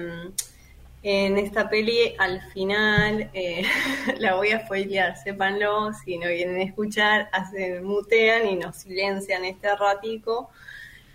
[1.03, 3.63] en esta peli, al final, eh,
[4.19, 9.75] la voy a spoilear, sépanlo, si no quieren escuchar, hacen, mutean y nos silencian este
[9.77, 10.51] ratico.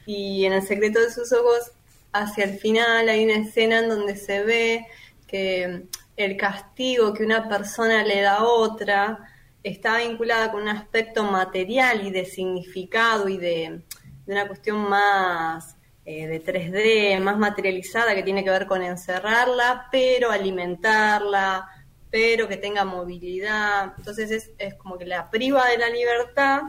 [0.06, 1.72] Y en El secreto de sus ojos,
[2.14, 4.86] hacia el final, hay una escena en donde se ve
[5.28, 5.84] que
[6.16, 9.20] el castigo que una persona le da a otra
[9.64, 13.82] está vinculada con un aspecto material y de significado y de,
[14.26, 15.76] de una cuestión más
[16.06, 21.68] eh, de 3D, más materializada, que tiene que ver con encerrarla, pero alimentarla,
[22.12, 23.94] pero que tenga movilidad.
[23.98, 26.62] Entonces es, es como que la priva de la libertad,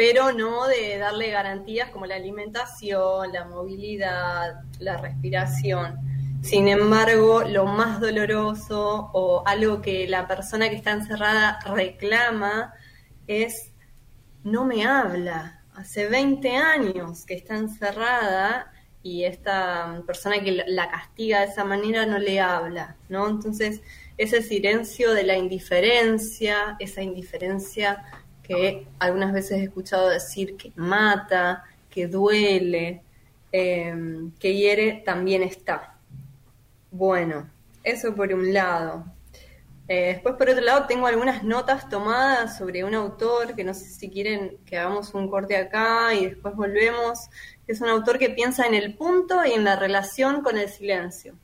[0.00, 5.98] pero no de darle garantías como la alimentación, la movilidad, la respiración.
[6.40, 12.72] Sin embargo, lo más doloroso o algo que la persona que está encerrada reclama
[13.26, 13.72] es
[14.42, 15.64] no me habla.
[15.74, 18.72] Hace 20 años que está encerrada
[19.02, 23.28] y esta persona que la castiga de esa manera no le habla, ¿no?
[23.28, 23.82] Entonces,
[24.16, 28.02] ese silencio de la indiferencia, esa indiferencia
[28.50, 33.00] que algunas veces he escuchado decir que mata, que duele,
[33.52, 33.94] eh,
[34.40, 35.94] que hiere, también está.
[36.90, 37.48] Bueno,
[37.84, 39.04] eso por un lado.
[39.86, 43.84] Eh, después, por otro lado, tengo algunas notas tomadas sobre un autor, que no sé
[43.84, 47.28] si quieren que hagamos un corte acá y después volvemos,
[47.68, 51.36] es un autor que piensa en el punto y en la relación con el silencio.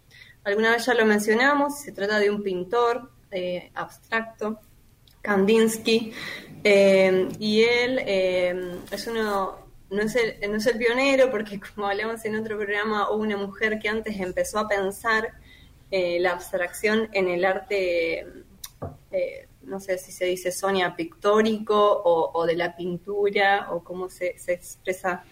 [0.43, 4.59] Alguna vez ya lo mencionamos, se trata de un pintor eh, abstracto,
[5.23, 6.13] Kandinsky,
[6.69, 9.57] eh, y él eh, es uno,
[9.89, 13.37] no es, el, no es el pionero, porque como hablamos en otro programa, hubo una
[13.37, 15.33] mujer que antes empezó a pensar
[15.93, 18.27] eh, la abstracción en el arte,
[19.13, 24.37] eh, no sé si se dice Sonia pictórico o, de la pintura o cómo se,
[24.37, 25.23] se expresa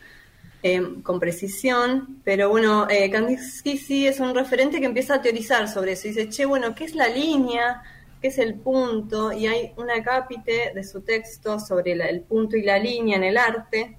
[0.62, 5.68] eh, con precisión, pero bueno, eh, Kandinsky sí es un referente que empieza a teorizar
[5.68, 6.08] sobre eso.
[6.08, 7.82] Dice, che, bueno, ¿qué es la línea?
[8.24, 9.34] ¿Qué es el punto?
[9.34, 13.22] Y hay una cápite de su texto sobre la- el punto y la línea en
[13.24, 13.98] el arte,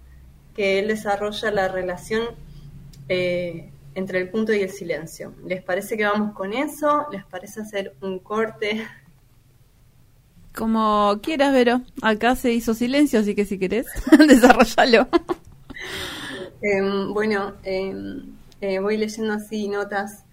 [0.56, 2.30] que él desarrolla la relación
[3.08, 5.36] eh, entre el punto y el silencio.
[5.46, 7.06] ¿Les parece que vamos con eso?
[7.12, 8.88] ¿Les parece hacer un corte?
[10.56, 11.82] Como quieras, Vero.
[12.02, 13.86] Acá se hizo silencio, así que si querés,
[14.28, 15.08] desarrollalo.
[16.64, 18.24] Em, bueno, em,
[18.60, 20.25] eh, voy leyendo así notas.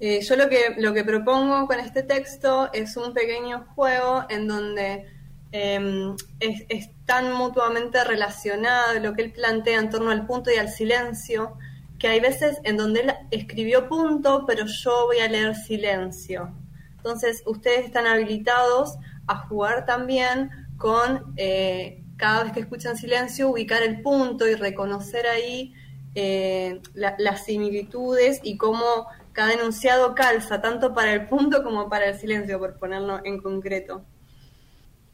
[0.00, 4.46] Eh, yo lo que, lo que propongo con este texto es un pequeño juego en
[4.46, 5.06] donde
[5.50, 10.68] em, es, están mutuamente relacionados lo que él plantea en torno al punto y al
[10.68, 11.54] silencio,
[11.98, 16.52] que hay veces en donde él escribió punto, pero yo voy a leer silencio.
[16.96, 18.96] Entonces, ustedes están habilitados
[19.26, 25.26] a jugar también con eh, cada vez que escuchan silencio, ubicar el punto y reconocer
[25.26, 25.72] ahí
[26.14, 29.06] eh, la- las similitudes y cómo
[29.38, 34.04] cada enunciado calza, tanto para el punto como para el silencio, por ponerlo en concreto.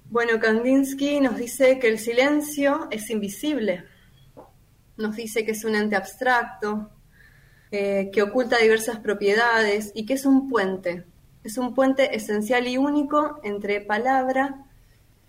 [0.08, 3.84] Bueno, Kandinsky nos dice que el silencio es invisible,
[4.96, 6.88] nos dice que es un ente abstracto,
[7.70, 11.04] eh, que oculta diversas propiedades y que es un puente.
[11.42, 14.64] Es un puente esencial y único entre palabra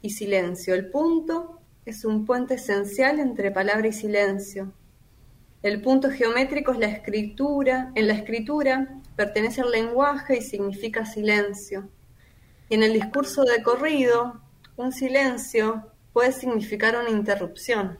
[0.02, 0.74] y silencio.
[0.74, 4.72] El punto es un puente esencial entre palabra y silencio.
[5.66, 7.92] El punto geométrico es la escritura.
[7.96, 11.90] En la escritura pertenece al lenguaje y significa silencio.
[12.70, 14.42] Y en el discurso de corrido,
[14.76, 17.98] un silencio puede significar una interrupción.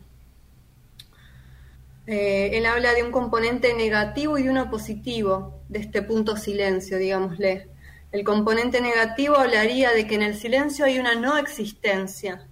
[2.06, 7.00] Eh, él habla de un componente negativo y de uno positivo de este punto silencio,
[7.00, 7.68] digámosle.
[8.12, 12.48] El componente negativo hablaría de que en el silencio hay una no existencia.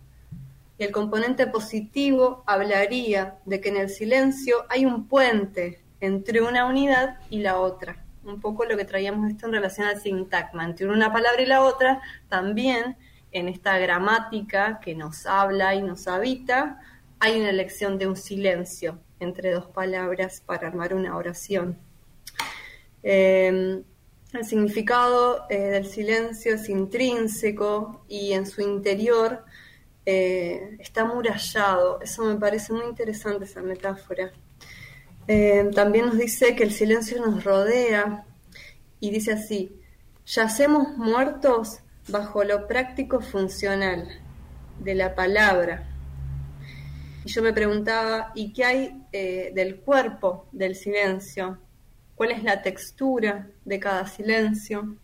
[0.84, 7.19] El componente positivo hablaría de que en el silencio hay un puente entre una unidad
[7.29, 8.03] y la otra.
[8.25, 10.65] Un poco lo que traíamos esto en relación al sintagma.
[10.65, 12.97] Entre una palabra y la otra, también
[13.31, 16.81] en esta gramática que nos habla y nos habita,
[17.17, 21.77] hay una elección de un silencio entre dos palabras para armar una oración.
[23.03, 23.81] Eh,
[24.34, 29.45] el significado eh, del silencio es intrínseco y en su interior
[30.06, 32.01] eh, está amurallado.
[32.01, 34.32] Eso me parece muy interesante, esa metáfora.
[35.28, 38.26] Eh, también nos dice que el silencio nos rodea
[38.99, 39.80] y dice así,
[40.26, 41.80] yacemos muertos
[42.10, 44.10] bajo lo práctico funcional
[44.80, 45.88] de la palabra.
[47.24, 51.58] Y yo me preguntaba, ¿y qué hay eh, del cuerpo del silencio?
[52.16, 54.97] ¿Cuál es la textura de cada silencio?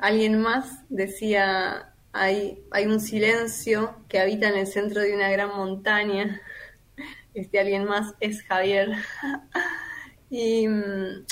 [0.00, 6.40] Alguien más decía, hay, un silencio que habita en el centro de una gran montaña.
[7.34, 8.90] Este alguien más es Javier.
[10.30, 11.26] y mm,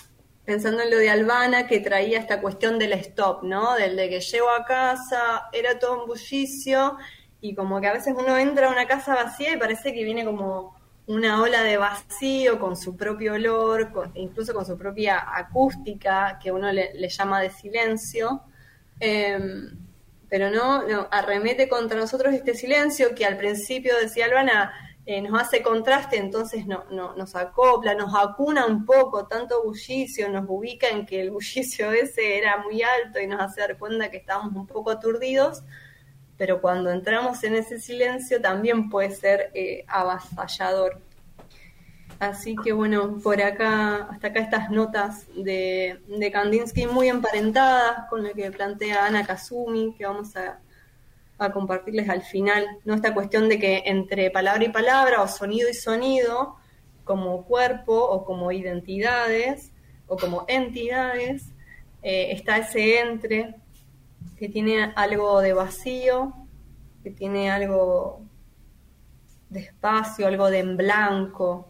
[0.45, 3.75] pensando en lo de Albana, que traía esta cuestión del stop, ¿no?
[3.75, 6.99] Del de que llego a casa, era todo un bullicio,
[7.41, 10.25] y como que a veces uno entra a una casa vacía y parece que viene
[10.25, 10.77] como
[11.07, 16.73] una ola de vacío con su propio olor, incluso con su propia acústica, que uno
[16.73, 18.43] le, le llama de silencio.
[19.01, 19.84] Em,
[20.35, 24.73] pero no, no, arremete contra nosotros este silencio que al principio decía Albana,
[25.07, 30.29] eh, nos hace contraste, entonces no, no, nos acopla, nos acuna un poco, tanto bullicio,
[30.29, 34.11] nos ubica en que el bullicio ese era muy alto y nos hace dar cuenta
[34.11, 35.63] que estábamos un poco aturdidos,
[36.37, 41.01] pero cuando entramos en ese silencio también puede ser eh, avasallador.
[42.29, 48.25] Así que bueno, por acá, hasta acá estas notas de, de Kandinsky muy emparentadas con
[48.25, 50.61] lo que plantea Ana Kazumi, que vamos a,
[51.53, 52.95] compartirles al final, ¿no?
[52.95, 56.57] Esta cuestión de que entre palabra y palabra, o sonido y sonido,
[57.05, 59.71] como cuerpo o como identidades,
[60.07, 61.53] o como entidades,
[62.03, 63.57] eh, está ese entre
[64.39, 66.33] que tiene algo de vacío,
[67.03, 68.23] que tiene algo
[69.51, 71.69] de espacio, algo de en blanco,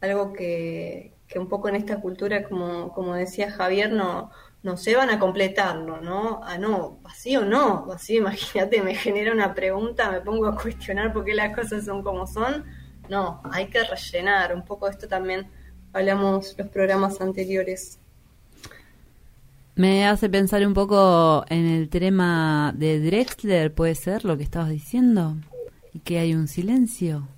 [0.00, 4.30] algo que, que un poco en esta cultura, como, como decía Javier, no,
[4.64, 6.40] nos llevan a completarlo, ¿no?
[6.42, 11.24] Ah, no, vacío no, vacío, imagínate, me genera una pregunta, me pongo a cuestionar por
[11.24, 12.64] qué las cosas son como son.
[13.08, 15.46] No, hay que rellenar, un poco de esto también
[15.92, 17.98] hablamos los programas anteriores.
[19.76, 24.70] Me hace pensar un poco en el tema de Drexler, puede ser lo que estabas
[24.70, 25.36] diciendo,
[25.92, 27.28] y que hay un silencio.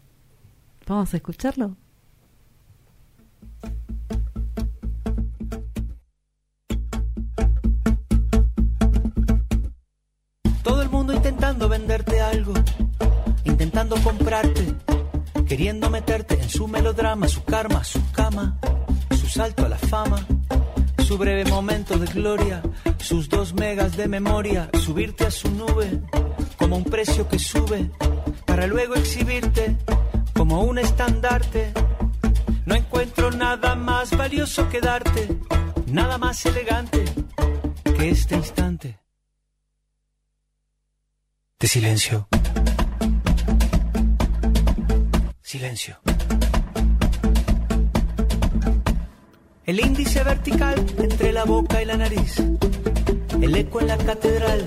[0.87, 1.77] Vamos a escucharlo.
[10.62, 12.55] Todo el mundo intentando venderte algo,
[13.45, 14.75] intentando comprarte,
[15.47, 18.59] queriendo meterte en su melodrama, su karma, su cama,
[19.19, 20.27] su salto a la fama,
[21.07, 22.62] su breve momento de gloria,
[22.99, 26.01] sus dos megas de memoria, subirte a su nube
[26.59, 27.91] como un precio que sube,
[28.45, 29.77] para luego exhibirte
[30.35, 31.73] como un estandarte.
[32.67, 35.29] No encuentro nada más valioso que darte,
[35.87, 37.05] nada más elegante
[37.97, 38.99] que este instante
[41.61, 42.27] de silencio.
[45.43, 46.01] Silencio.
[49.64, 52.43] El índice vertical entre la boca y la nariz.
[53.41, 54.67] El eco en la catedral.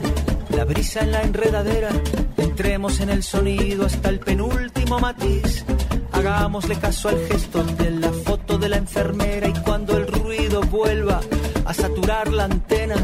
[0.56, 1.89] La brisa en la enredadera.
[2.38, 5.66] Entremos en el sonido hasta el penúltimo matiz.
[6.12, 11.22] Hagámosle caso al gesto de la foto de la enfermera y cuando el ruido vuelva
[11.66, 12.95] a saturar la antena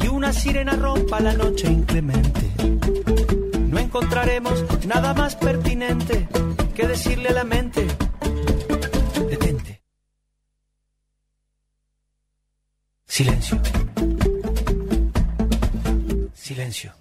[0.00, 2.52] y una sirena rompa la noche inclemente
[3.72, 6.28] no encontraremos nada más pertinente
[6.74, 7.86] que decirle a la mente,
[9.30, 9.82] detente.
[13.06, 13.81] Silencio.
[16.72, 16.94] Silencio.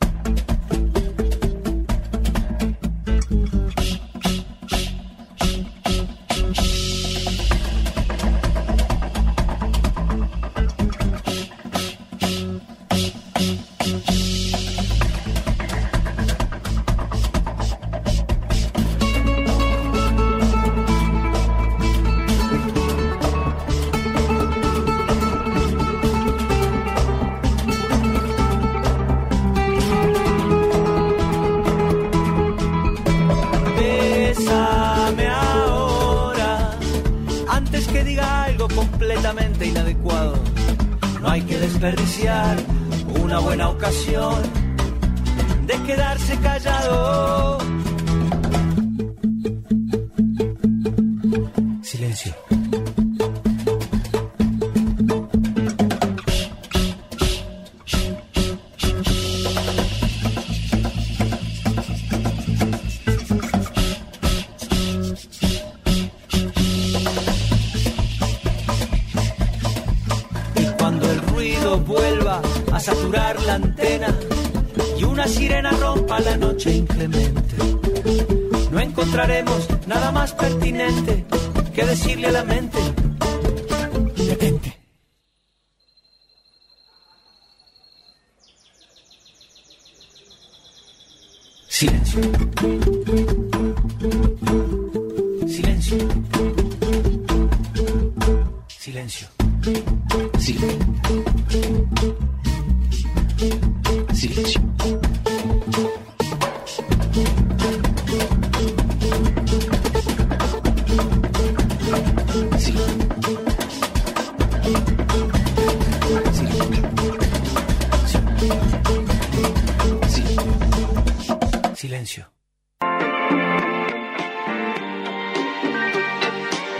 [121.91, 122.31] Silencio.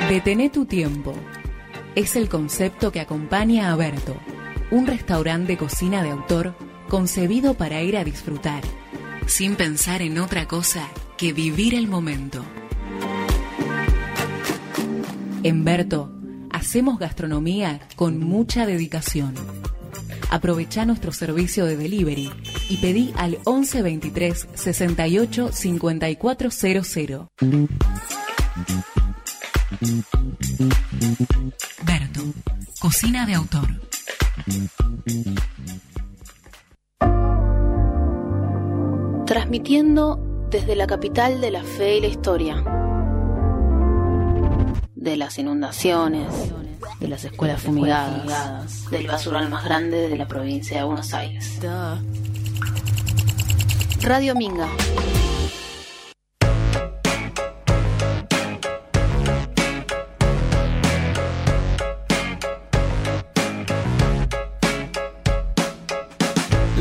[0.08, 1.14] Detené tu tiempo.
[1.96, 4.16] Es el concepto que acompaña a Berto,
[4.72, 6.56] un restaurante de cocina de autor
[6.88, 8.64] concebido para ir a disfrutar,
[9.28, 10.88] sin pensar en otra cosa
[11.18, 12.46] que vivir el momento.
[15.44, 16.10] En Berto
[16.52, 19.36] hacemos gastronomía con mucha dedicación.
[20.30, 22.32] Aprovecha nuestro servicio de delivery
[22.70, 27.28] y pedí al 11 23 68 5400.
[31.86, 32.22] Berto,
[32.80, 33.68] cocina de autor.
[39.26, 42.64] Transmitiendo desde la capital de la fe y la historia.
[44.96, 46.28] De las inundaciones,
[47.00, 51.60] de las escuelas fumigadas, del basural más grande de la provincia de Buenos Aires.
[54.04, 54.68] Radio Minga.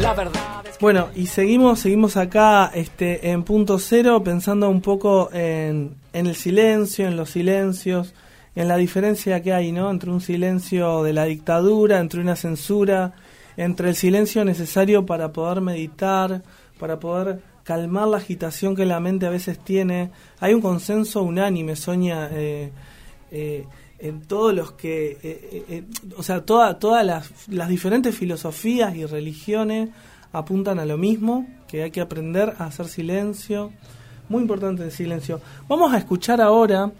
[0.00, 0.32] La verdad
[0.80, 6.34] Bueno, y seguimos, seguimos acá este, en punto cero, pensando un poco en, en el
[6.34, 8.14] silencio, en los silencios,
[8.54, 9.90] en la diferencia que hay, ¿no?
[9.90, 13.12] Entre un silencio de la dictadura, entre una censura,
[13.56, 16.42] entre el silencio necesario para poder meditar,
[16.78, 20.10] para poder calmar la agitación que la mente a veces tiene.
[20.40, 22.72] Hay un consenso unánime, Sonia, eh,
[23.30, 23.66] eh,
[23.98, 25.84] en todos los que, eh, eh, eh,
[26.16, 29.90] o sea, toda, todas las, las diferentes filosofías y religiones
[30.32, 33.72] apuntan a lo mismo, que hay que aprender a hacer silencio.
[34.28, 35.40] Muy importante el silencio.
[35.68, 36.90] Vamos a escuchar ahora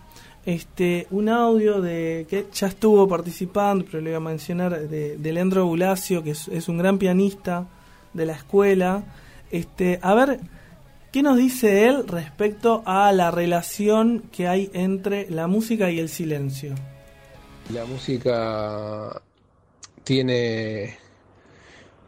[0.45, 5.67] este un audio de que ya estuvo participando, pero le voy a mencionar, de, Leandro
[5.67, 7.67] Bulacio, que es, es un gran pianista
[8.13, 9.05] de la escuela.
[9.51, 10.41] Este, a ver,
[11.13, 16.09] ¿qué nos dice él respecto a la relación que hay entre la música y el
[16.09, 16.75] silencio?
[17.73, 19.23] La música
[20.05, 20.97] tiene,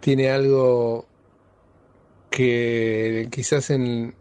[0.00, 1.06] tiene algo
[2.30, 4.14] que quizás en,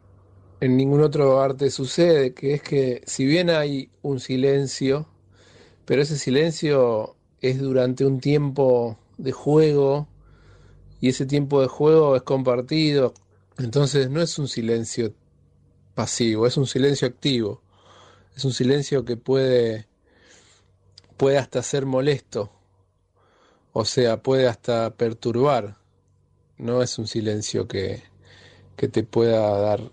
[0.62, 5.08] en ningún otro arte sucede, que es que si bien hay un silencio,
[5.86, 10.08] pero ese silencio es durante un tiempo de juego
[11.02, 13.16] y ese tiempo de juego es compartido,
[13.58, 15.14] entonces no es un silencio
[15.96, 17.64] pasivo, es un silencio activo,
[18.36, 19.88] es un silencio que puede
[21.18, 22.52] puede hasta ser molesto,
[23.74, 25.78] o sea, puede hasta perturbar.
[26.58, 28.04] No es un silencio que,
[28.76, 29.92] que te pueda dar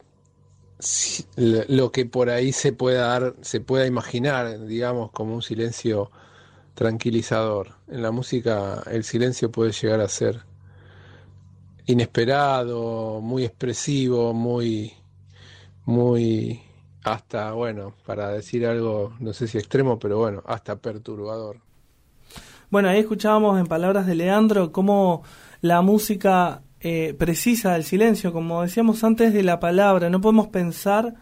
[1.36, 6.10] lo que por ahí se pueda dar, se pueda imaginar, digamos, como un silencio
[6.74, 7.74] tranquilizador.
[7.88, 10.42] En la música el silencio puede llegar a ser
[11.86, 14.92] inesperado, muy expresivo, muy,
[15.84, 16.60] muy,
[17.02, 21.60] hasta, bueno, para decir algo, no sé si extremo, pero bueno, hasta perturbador.
[22.70, 25.22] Bueno, ahí escuchábamos en palabras de Leandro cómo
[25.62, 31.14] la música eh, precisa del silencio, como decíamos antes de la palabra, no podemos pensar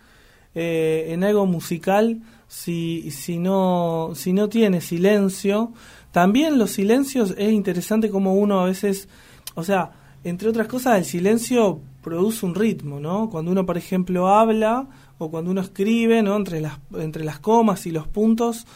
[0.54, 5.72] eh, en algo musical si, si, no, si no tiene silencio.
[6.12, 9.08] También los silencios es interesante como uno a veces,
[9.54, 9.92] o sea,
[10.24, 13.30] entre otras cosas, el silencio produce un ritmo, ¿no?
[13.30, 14.86] Cuando uno, por ejemplo, habla
[15.18, 16.36] o cuando uno escribe, ¿no?
[16.36, 18.66] Entre las, entre las comas y los puntos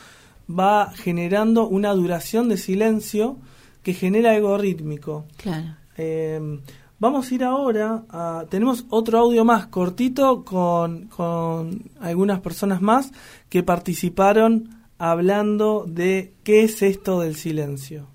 [0.48, 3.36] va generando una duración de silencio
[3.82, 5.26] que genera algo rítmico.
[5.36, 5.79] Claro.
[6.02, 6.40] Eh,
[6.98, 8.46] vamos a ir ahora a...
[8.48, 13.12] Tenemos otro audio más cortito con, con algunas personas más
[13.50, 18.06] que participaron hablando de qué es esto del silencio.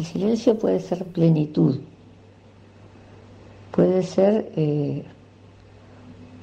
[0.00, 1.78] El silencio puede ser plenitud,
[3.70, 5.04] puede ser eh,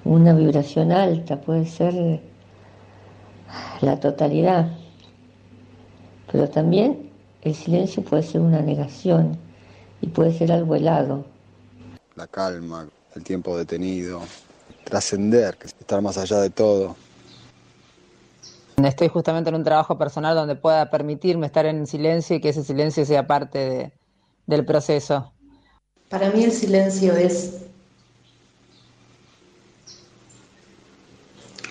[0.06, 2.22] una vibración alta, puede ser eh,
[3.82, 4.78] la totalidad,
[6.32, 7.10] pero también
[7.42, 9.45] el silencio puede ser una negación
[10.02, 11.26] y puede ser algo helado.
[12.16, 14.22] La calma, el tiempo detenido,
[14.86, 16.96] trascender, que es estar más allá de todo.
[18.84, 22.64] Estoy justamente en un trabajo personal donde pueda permitirme estar en silencio y que ese
[22.64, 23.92] silencio sea parte de-
[24.46, 25.34] del proceso.
[26.10, 27.62] Para mí el silencio es...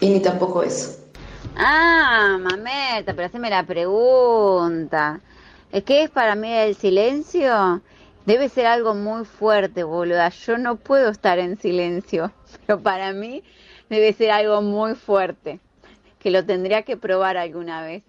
[0.00, 0.98] Y ni tampoco eso.
[1.56, 5.20] Ah, mameta, pero haceme la pregunta.
[5.72, 7.80] ¿Es que es para mí el silencio?
[8.26, 10.30] Debe ser algo muy fuerte, boluda.
[10.30, 12.32] Yo no puedo estar en silencio,
[12.66, 13.42] pero para mí
[13.90, 15.60] debe ser algo muy fuerte,
[16.18, 18.02] que lo tendría que probar alguna vez.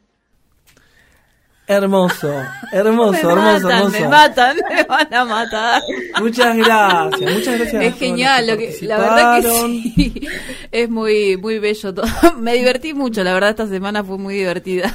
[1.68, 2.32] Hermoso,
[2.72, 3.99] hermoso, me hermoso, matan, hermoso.
[3.99, 5.82] me matan, me van a matar.
[6.22, 7.84] Muchas gracias, muchas gracias.
[7.84, 9.49] Es genial, lo que la verdad que
[9.95, 10.28] sí,
[10.72, 12.05] es muy muy bello todo.
[12.39, 14.93] Me divertí mucho, la verdad esta semana fue muy divertida.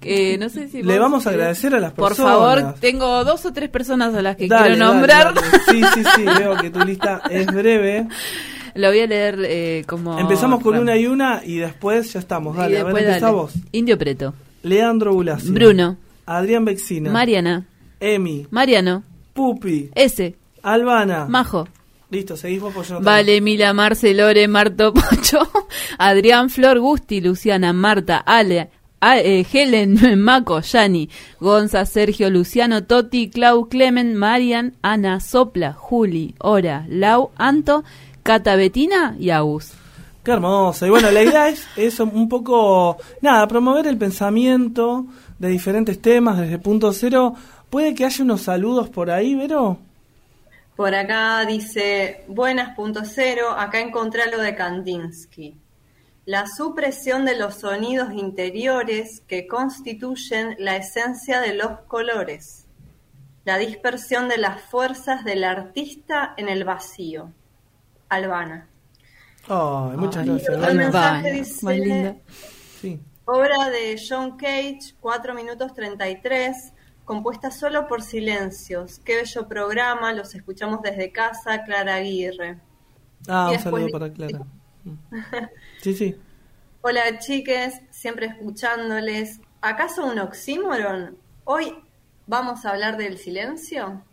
[0.00, 2.32] Que no sé si Le vamos a querés- agradecer a las Por personas.
[2.32, 5.34] favor, tengo dos o tres personas a las que Dale, quiero nombrar.
[5.34, 5.46] dale.
[5.68, 8.06] Sí, sí, sí, veo que tu lista es breve.
[8.74, 12.54] Lo voy a leer eh, como Empezamos con una y una y después ya estamos.
[12.56, 13.32] Y Dale, a ver, después dale.
[13.34, 13.52] vos.
[13.72, 15.50] Indio Preto, Leandro Bulassi.
[15.52, 15.96] Bruno,
[16.26, 17.10] Adrián Bexina.
[17.10, 17.66] Mariana,
[18.00, 18.46] Emi.
[18.50, 19.02] Mariano,
[19.32, 19.90] Pupi.
[19.94, 21.26] S, Albana.
[21.28, 21.68] Majo,
[22.10, 23.00] Listo, seguís vos yo.
[23.00, 25.40] Vale, Mila, Marce, Lore, Marto, Pocho,
[25.98, 28.70] Adrián, Flor, Gusti, Luciana, Marta, Ale,
[29.00, 31.08] a- eh, Helen, Maco, Yani,
[31.40, 37.82] Gonza, Sergio, Luciano, Toti, Clau, Clemen, Marian, Ana, Sopla, Juli, Ora, Lau, Anto,
[38.22, 39.72] Cata, Betina y Agus.
[40.22, 40.86] Qué hermoso.
[40.86, 45.04] Y bueno, la idea es, es un poco, nada, promover el pensamiento
[45.44, 47.34] de diferentes temas desde punto cero.
[47.70, 49.78] ¿Puede que haya unos saludos por ahí, Vero?
[50.76, 55.56] Por acá dice, buenas punto cero, acá encontré lo de Kandinsky.
[56.26, 62.64] La supresión de los sonidos interiores que constituyen la esencia de los colores.
[63.44, 67.30] La dispersión de las fuerzas del artista en el vacío.
[68.08, 68.68] Albana.
[69.48, 70.48] Ay, muchas Ay, gracias.
[70.48, 70.74] el Albana.
[70.74, 72.22] mensaje dice-.
[72.80, 73.00] Sí.
[73.26, 76.72] Obra de John Cage, 4 minutos 33,
[77.04, 78.98] compuesta solo por silencios.
[78.98, 82.58] Qué bello programa, los escuchamos desde casa, Clara Aguirre.
[83.26, 84.40] Ah, Y un saludo para Clara.
[85.80, 86.16] Sí, sí.
[86.82, 89.40] Hola chiques, siempre escuchándoles.
[89.62, 91.16] ¿Acaso un oxímoron?
[91.44, 91.74] Hoy
[92.26, 94.04] vamos a hablar del silencio.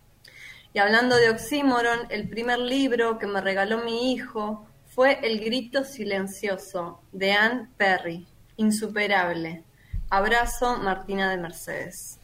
[0.74, 5.84] Y hablando de oxímoron, el primer libro que me regaló mi hijo fue El grito
[5.84, 8.26] silencioso de Anne Perry.
[8.62, 9.64] Insuperable.
[10.10, 12.20] Abrazo, Martina de Mercedes.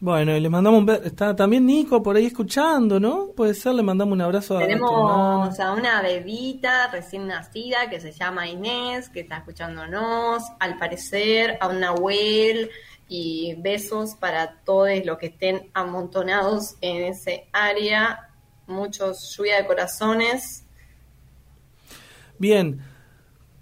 [0.00, 0.86] Bueno, y le mandamos un...
[0.86, 3.28] be- Está también Nico por ahí escuchando, ¿no?
[3.36, 5.50] Puede ser, le mandamos un abrazo a tu hermano.
[5.50, 11.58] Tenemos a una bebita recién nacida que se llama Inés, que está escuchándonos, al parecer,
[11.60, 12.70] a un Nahuel,
[13.08, 18.30] y besos para todos los que estén amontonados en ese área.
[18.66, 20.64] Muchos lluvia de corazones.
[22.38, 22.82] Bien,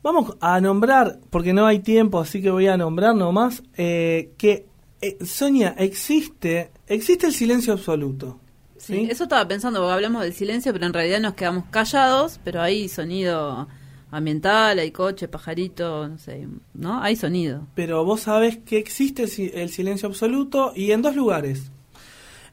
[0.05, 4.67] vamos a nombrar, porque no hay tiempo, así que voy a nombrar nomás, eh, que,
[5.01, 8.39] eh, Sonia, existe, existe el silencio absoluto.
[8.77, 12.61] Sí, eso estaba pensando, porque hablamos del silencio, pero en realidad nos quedamos callados, pero
[12.61, 13.67] hay sonido
[14.11, 17.03] ambiental, hay coche, pajarito, no sé, ¿no?
[17.03, 17.67] Hay sonido.
[17.75, 21.71] Pero vos sabés que existe el si- el silencio absoluto y en dos lugares.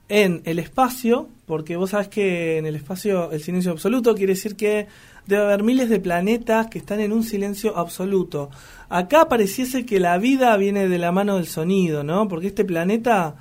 [0.07, 4.55] En el espacio, porque vos sabés que en el espacio el silencio absoluto quiere decir
[4.55, 4.87] que
[5.27, 8.49] debe haber miles de planetas que están en un silencio absoluto.
[8.89, 12.27] Acá pareciese que la vida viene de la mano del sonido, ¿no?
[12.27, 13.35] Porque este planeta,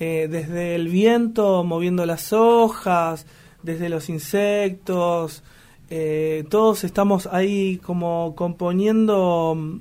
[0.00, 3.26] eh, desde el viento moviendo las hojas,
[3.62, 5.42] desde los insectos,
[5.90, 9.80] eh, todos estamos ahí como componiendo mm,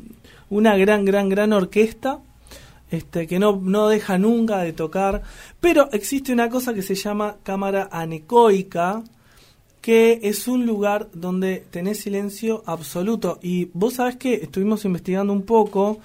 [0.49, 2.19] una gran, gran, gran orquesta
[2.89, 5.23] este, que no, no deja nunca de tocar.
[5.59, 9.03] Pero existe una cosa que se llama cámara anecoica,
[9.87, 13.39] que es un lugar donde tenés silencio absoluto.
[13.41, 15.99] Y vos sabés que estuvimos investigando un poco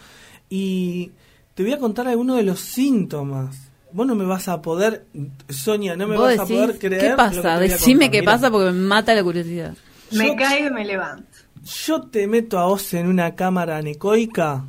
[0.48, 1.10] y
[1.54, 3.72] te voy a contar algunos de los síntomas.
[3.90, 5.06] Vos no me vas a poder,
[5.48, 7.00] Sonia, no me vas a poder creer.
[7.00, 7.54] ¿Qué lo que pasa?
[7.54, 9.74] a Decime qué pasa porque me mata la curiosidad.
[10.12, 11.26] Me Yo- caigo y me levanto.
[11.64, 14.64] Yo te meto a vos en una cámara anecoica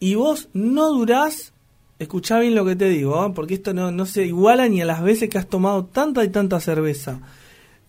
[0.00, 1.52] y vos no durás,
[2.00, 3.30] escuchá bien lo que te digo, ¿eh?
[3.32, 6.28] porque esto no, no se iguala ni a las veces que has tomado tanta y
[6.30, 7.20] tanta cerveza.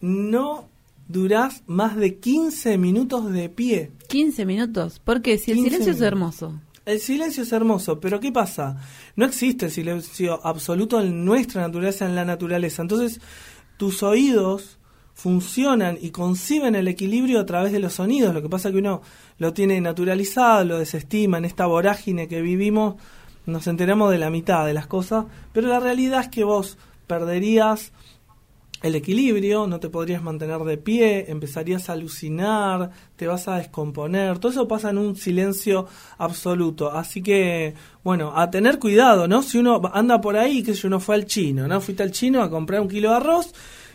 [0.03, 0.67] No
[1.07, 3.93] durás más de 15 minutos de pie.
[4.09, 5.01] 15 minutos.
[5.01, 6.59] Porque si el 15 silencio es hermoso.
[6.85, 8.75] El silencio es hermoso, pero ¿qué pasa?
[9.15, 12.81] No existe el silencio absoluto en nuestra naturaleza, en la naturaleza.
[12.81, 13.21] Entonces,
[13.77, 14.77] tus oídos
[15.13, 18.33] funcionan y conciben el equilibrio a través de los sonidos.
[18.33, 19.01] Lo que pasa es que uno
[19.37, 22.95] lo tiene naturalizado, lo desestima en esta vorágine que vivimos,
[23.45, 26.77] nos enteramos de la mitad de las cosas, pero la realidad es que vos
[27.07, 27.93] perderías
[28.83, 34.39] el equilibrio, no te podrías mantener de pie, empezarías a alucinar, te vas a descomponer,
[34.39, 36.91] todo eso pasa en un silencio absoluto.
[36.91, 37.73] Así que,
[38.03, 39.41] bueno, a tener cuidado, ¿no?
[39.41, 41.79] Si uno anda por ahí, que yo uno fue al chino, ¿no?
[41.79, 43.53] Fuiste al chino a comprar un kilo de arroz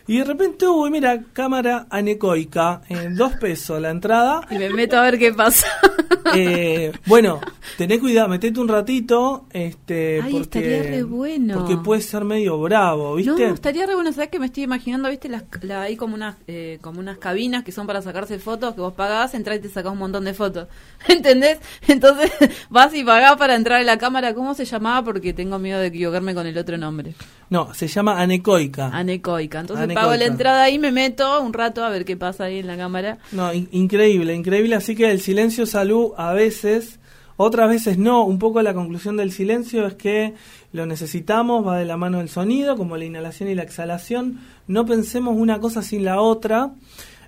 [0.09, 4.41] y de repente, uy, mira, cámara anecoica, en dos pesos la entrada.
[4.49, 5.67] Y me meto a ver qué pasa.
[6.35, 7.39] Eh, bueno,
[7.75, 11.55] tené cuidado, metete un ratito, este, Ay, porque, estaría re bueno.
[11.55, 13.47] porque puede ser medio bravo, ¿viste?
[13.47, 15.09] No, estaría re bueno, ¿sabes que me estoy imaginando?
[15.09, 15.27] ¿Viste?
[15.27, 18.81] Las, la- hay como unas, eh, como unas cabinas que son para sacarse fotos, que
[18.81, 20.67] vos pagás, entras y te sacás un montón de fotos.
[21.07, 21.57] ¿Entendés?
[21.87, 22.31] Entonces
[22.69, 24.35] vas y pagás para entrar a la cámara.
[24.35, 25.03] ¿Cómo se llamaba?
[25.03, 27.15] Porque tengo miedo de equivocarme con el otro nombre.
[27.49, 28.89] No, se llama anecoica.
[28.89, 29.61] Anecoica.
[29.61, 29.98] Entonces Anecoica.
[30.01, 32.77] Pago la entrada ahí, me meto un rato a ver qué pasa ahí en la
[32.77, 33.17] cámara.
[33.31, 34.75] No, in- increíble, increíble.
[34.75, 36.99] Así que el silencio salud a veces,
[37.37, 38.23] otras veces no.
[38.25, 40.33] Un poco la conclusión del silencio es que
[40.71, 44.39] lo necesitamos, va de la mano del sonido, como la inhalación y la exhalación.
[44.67, 46.71] No pensemos una cosa sin la otra.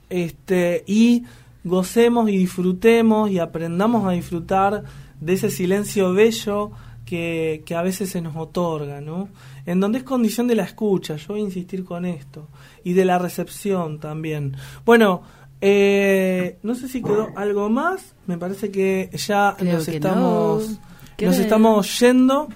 [0.09, 1.23] Este, y
[1.63, 4.83] gocemos y disfrutemos y aprendamos a disfrutar
[5.19, 6.71] de ese silencio bello
[7.11, 9.27] que, que a veces se nos otorga, ¿no?
[9.65, 12.47] En donde es condición de la escucha, yo voy a insistir con esto,
[12.85, 14.55] y de la recepción también.
[14.85, 15.21] Bueno,
[15.59, 20.69] eh, no sé si quedó algo más, me parece que ya Creo nos que estamos,
[20.69, 20.75] no.
[20.75, 20.79] nos
[21.17, 22.47] Creo- estamos yendo,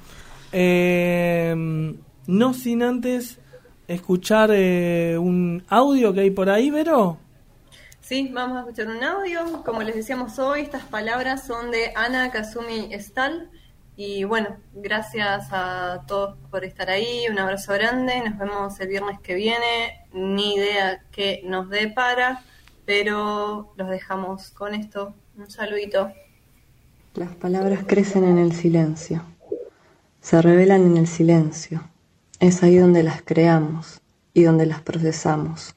[0.53, 1.93] eh,
[2.27, 3.37] no sin antes
[3.89, 7.17] escuchar eh, un audio que hay por ahí, Vero.
[7.99, 9.63] Sí, vamos a escuchar un audio.
[9.65, 13.49] Como les decíamos hoy, estas palabras son de Ana Kazumi Estal.
[13.97, 17.27] Y bueno, gracias a todos por estar ahí.
[17.29, 18.21] Un abrazo grande.
[18.21, 20.07] Nos vemos el viernes que viene.
[20.13, 22.43] Ni idea qué nos depara,
[22.85, 25.13] pero los dejamos con esto.
[25.37, 26.11] Un saludito.
[27.15, 29.23] Las palabras crecen en el silencio,
[30.19, 31.81] se revelan en el silencio.
[32.41, 34.01] Es ahí donde las creamos
[34.33, 35.75] y donde las procesamos.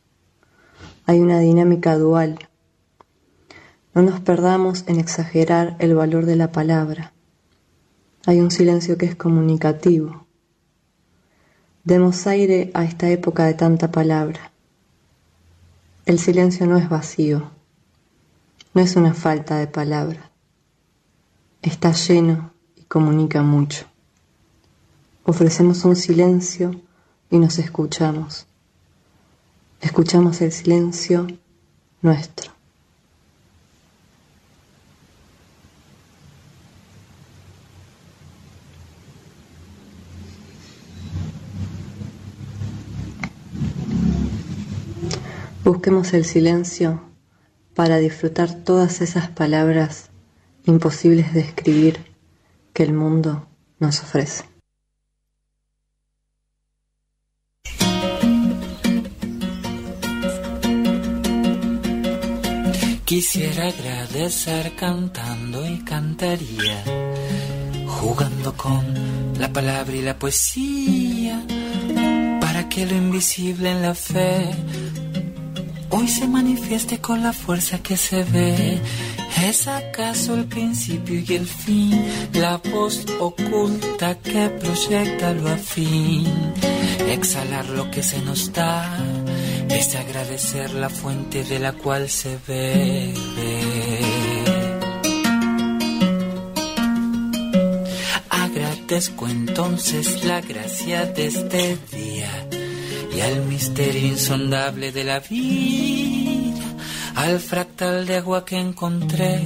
[1.07, 2.41] Hay una dinámica dual.
[3.95, 7.12] No nos perdamos en exagerar el valor de la palabra.
[8.27, 10.27] Hay un silencio que es comunicativo.
[11.85, 14.53] Demos aire a esta época de tanta palabra.
[16.07, 17.51] El silencio no es vacío,
[18.75, 20.29] no es una falta de palabra
[21.62, 23.87] está lleno y comunica mucho.
[25.25, 26.81] Ofrecemos un silencio
[27.31, 28.47] y nos escuchamos.
[29.81, 31.27] Escuchamos el silencio
[32.01, 32.58] nuestro.
[45.69, 47.03] Busquemos el silencio
[47.75, 50.09] para disfrutar todas esas palabras
[50.64, 52.07] imposibles de escribir
[52.73, 53.47] que el mundo
[53.79, 54.45] nos ofrece.
[63.05, 66.83] Quisiera agradecer cantando y cantaría,
[67.87, 71.45] jugando con la palabra y la poesía,
[72.41, 74.51] para que lo invisible en la fe
[75.91, 78.80] hoy se manifieste con la fuerza que se ve.
[79.43, 82.05] ¿Es acaso el principio y el fin?
[82.32, 86.26] La voz oculta que proyecta lo afín.
[87.09, 88.99] Exhalar lo que se nos da
[89.68, 93.14] es agradecer la fuente de la cual se bebe.
[98.30, 102.49] Agradezco entonces la gracia de este día
[103.19, 106.64] y al misterio insondable de la vida,
[107.16, 109.41] al fractal de agua que encontré,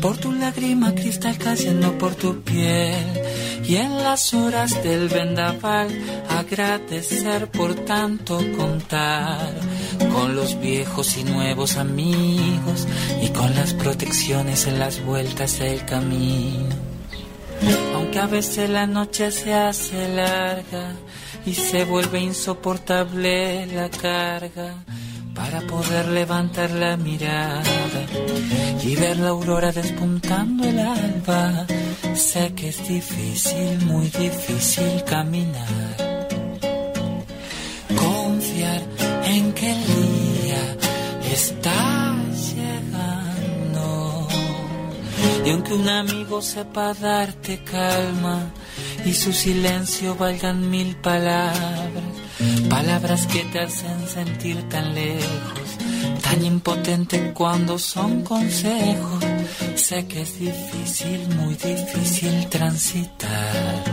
[0.00, 3.04] por tu lágrima cristal cayendo por tu piel,
[3.64, 5.88] y en las horas del vendaval
[6.28, 9.54] agradecer por tanto contar
[10.12, 12.86] con los viejos y nuevos amigos
[13.20, 16.76] y con las protecciones en las vueltas del camino.
[17.92, 20.94] Aunque a veces la noche se hace larga
[21.46, 24.74] y se vuelve insoportable la carga
[25.32, 27.62] para poder levantar la mirada
[28.82, 31.66] y ver la aurora despuntando el alba.
[32.14, 36.26] Sé que es difícil, muy difícil caminar.
[37.94, 38.82] Confiar
[39.26, 39.86] en que el
[40.42, 40.76] día
[41.32, 42.16] está
[42.50, 44.28] llegando.
[45.44, 48.50] Y aunque un amigo sepa darte calma
[49.06, 52.04] y su silencio valgan mil palabras,
[52.68, 55.78] palabras que te hacen sentir tan lejos,
[56.22, 59.24] tan impotente cuando son consejos.
[59.76, 63.84] Sé que es difícil, muy difícil transitar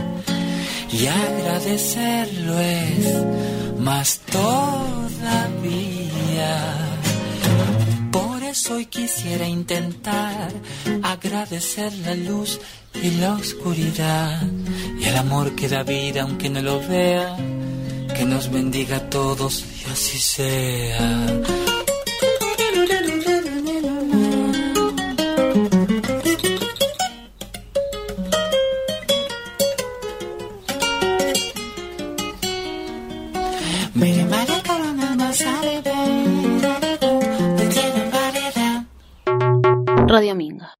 [0.90, 4.94] y agradecerlo es más todavía.
[8.70, 10.48] Hoy quisiera intentar
[11.02, 12.60] agradecer la luz
[13.02, 14.42] y la oscuridad
[14.96, 17.36] y el amor que da vida aunque no lo vea.
[18.16, 21.63] Que nos bendiga a todos y así sea.
[40.14, 40.70] Radio Minga.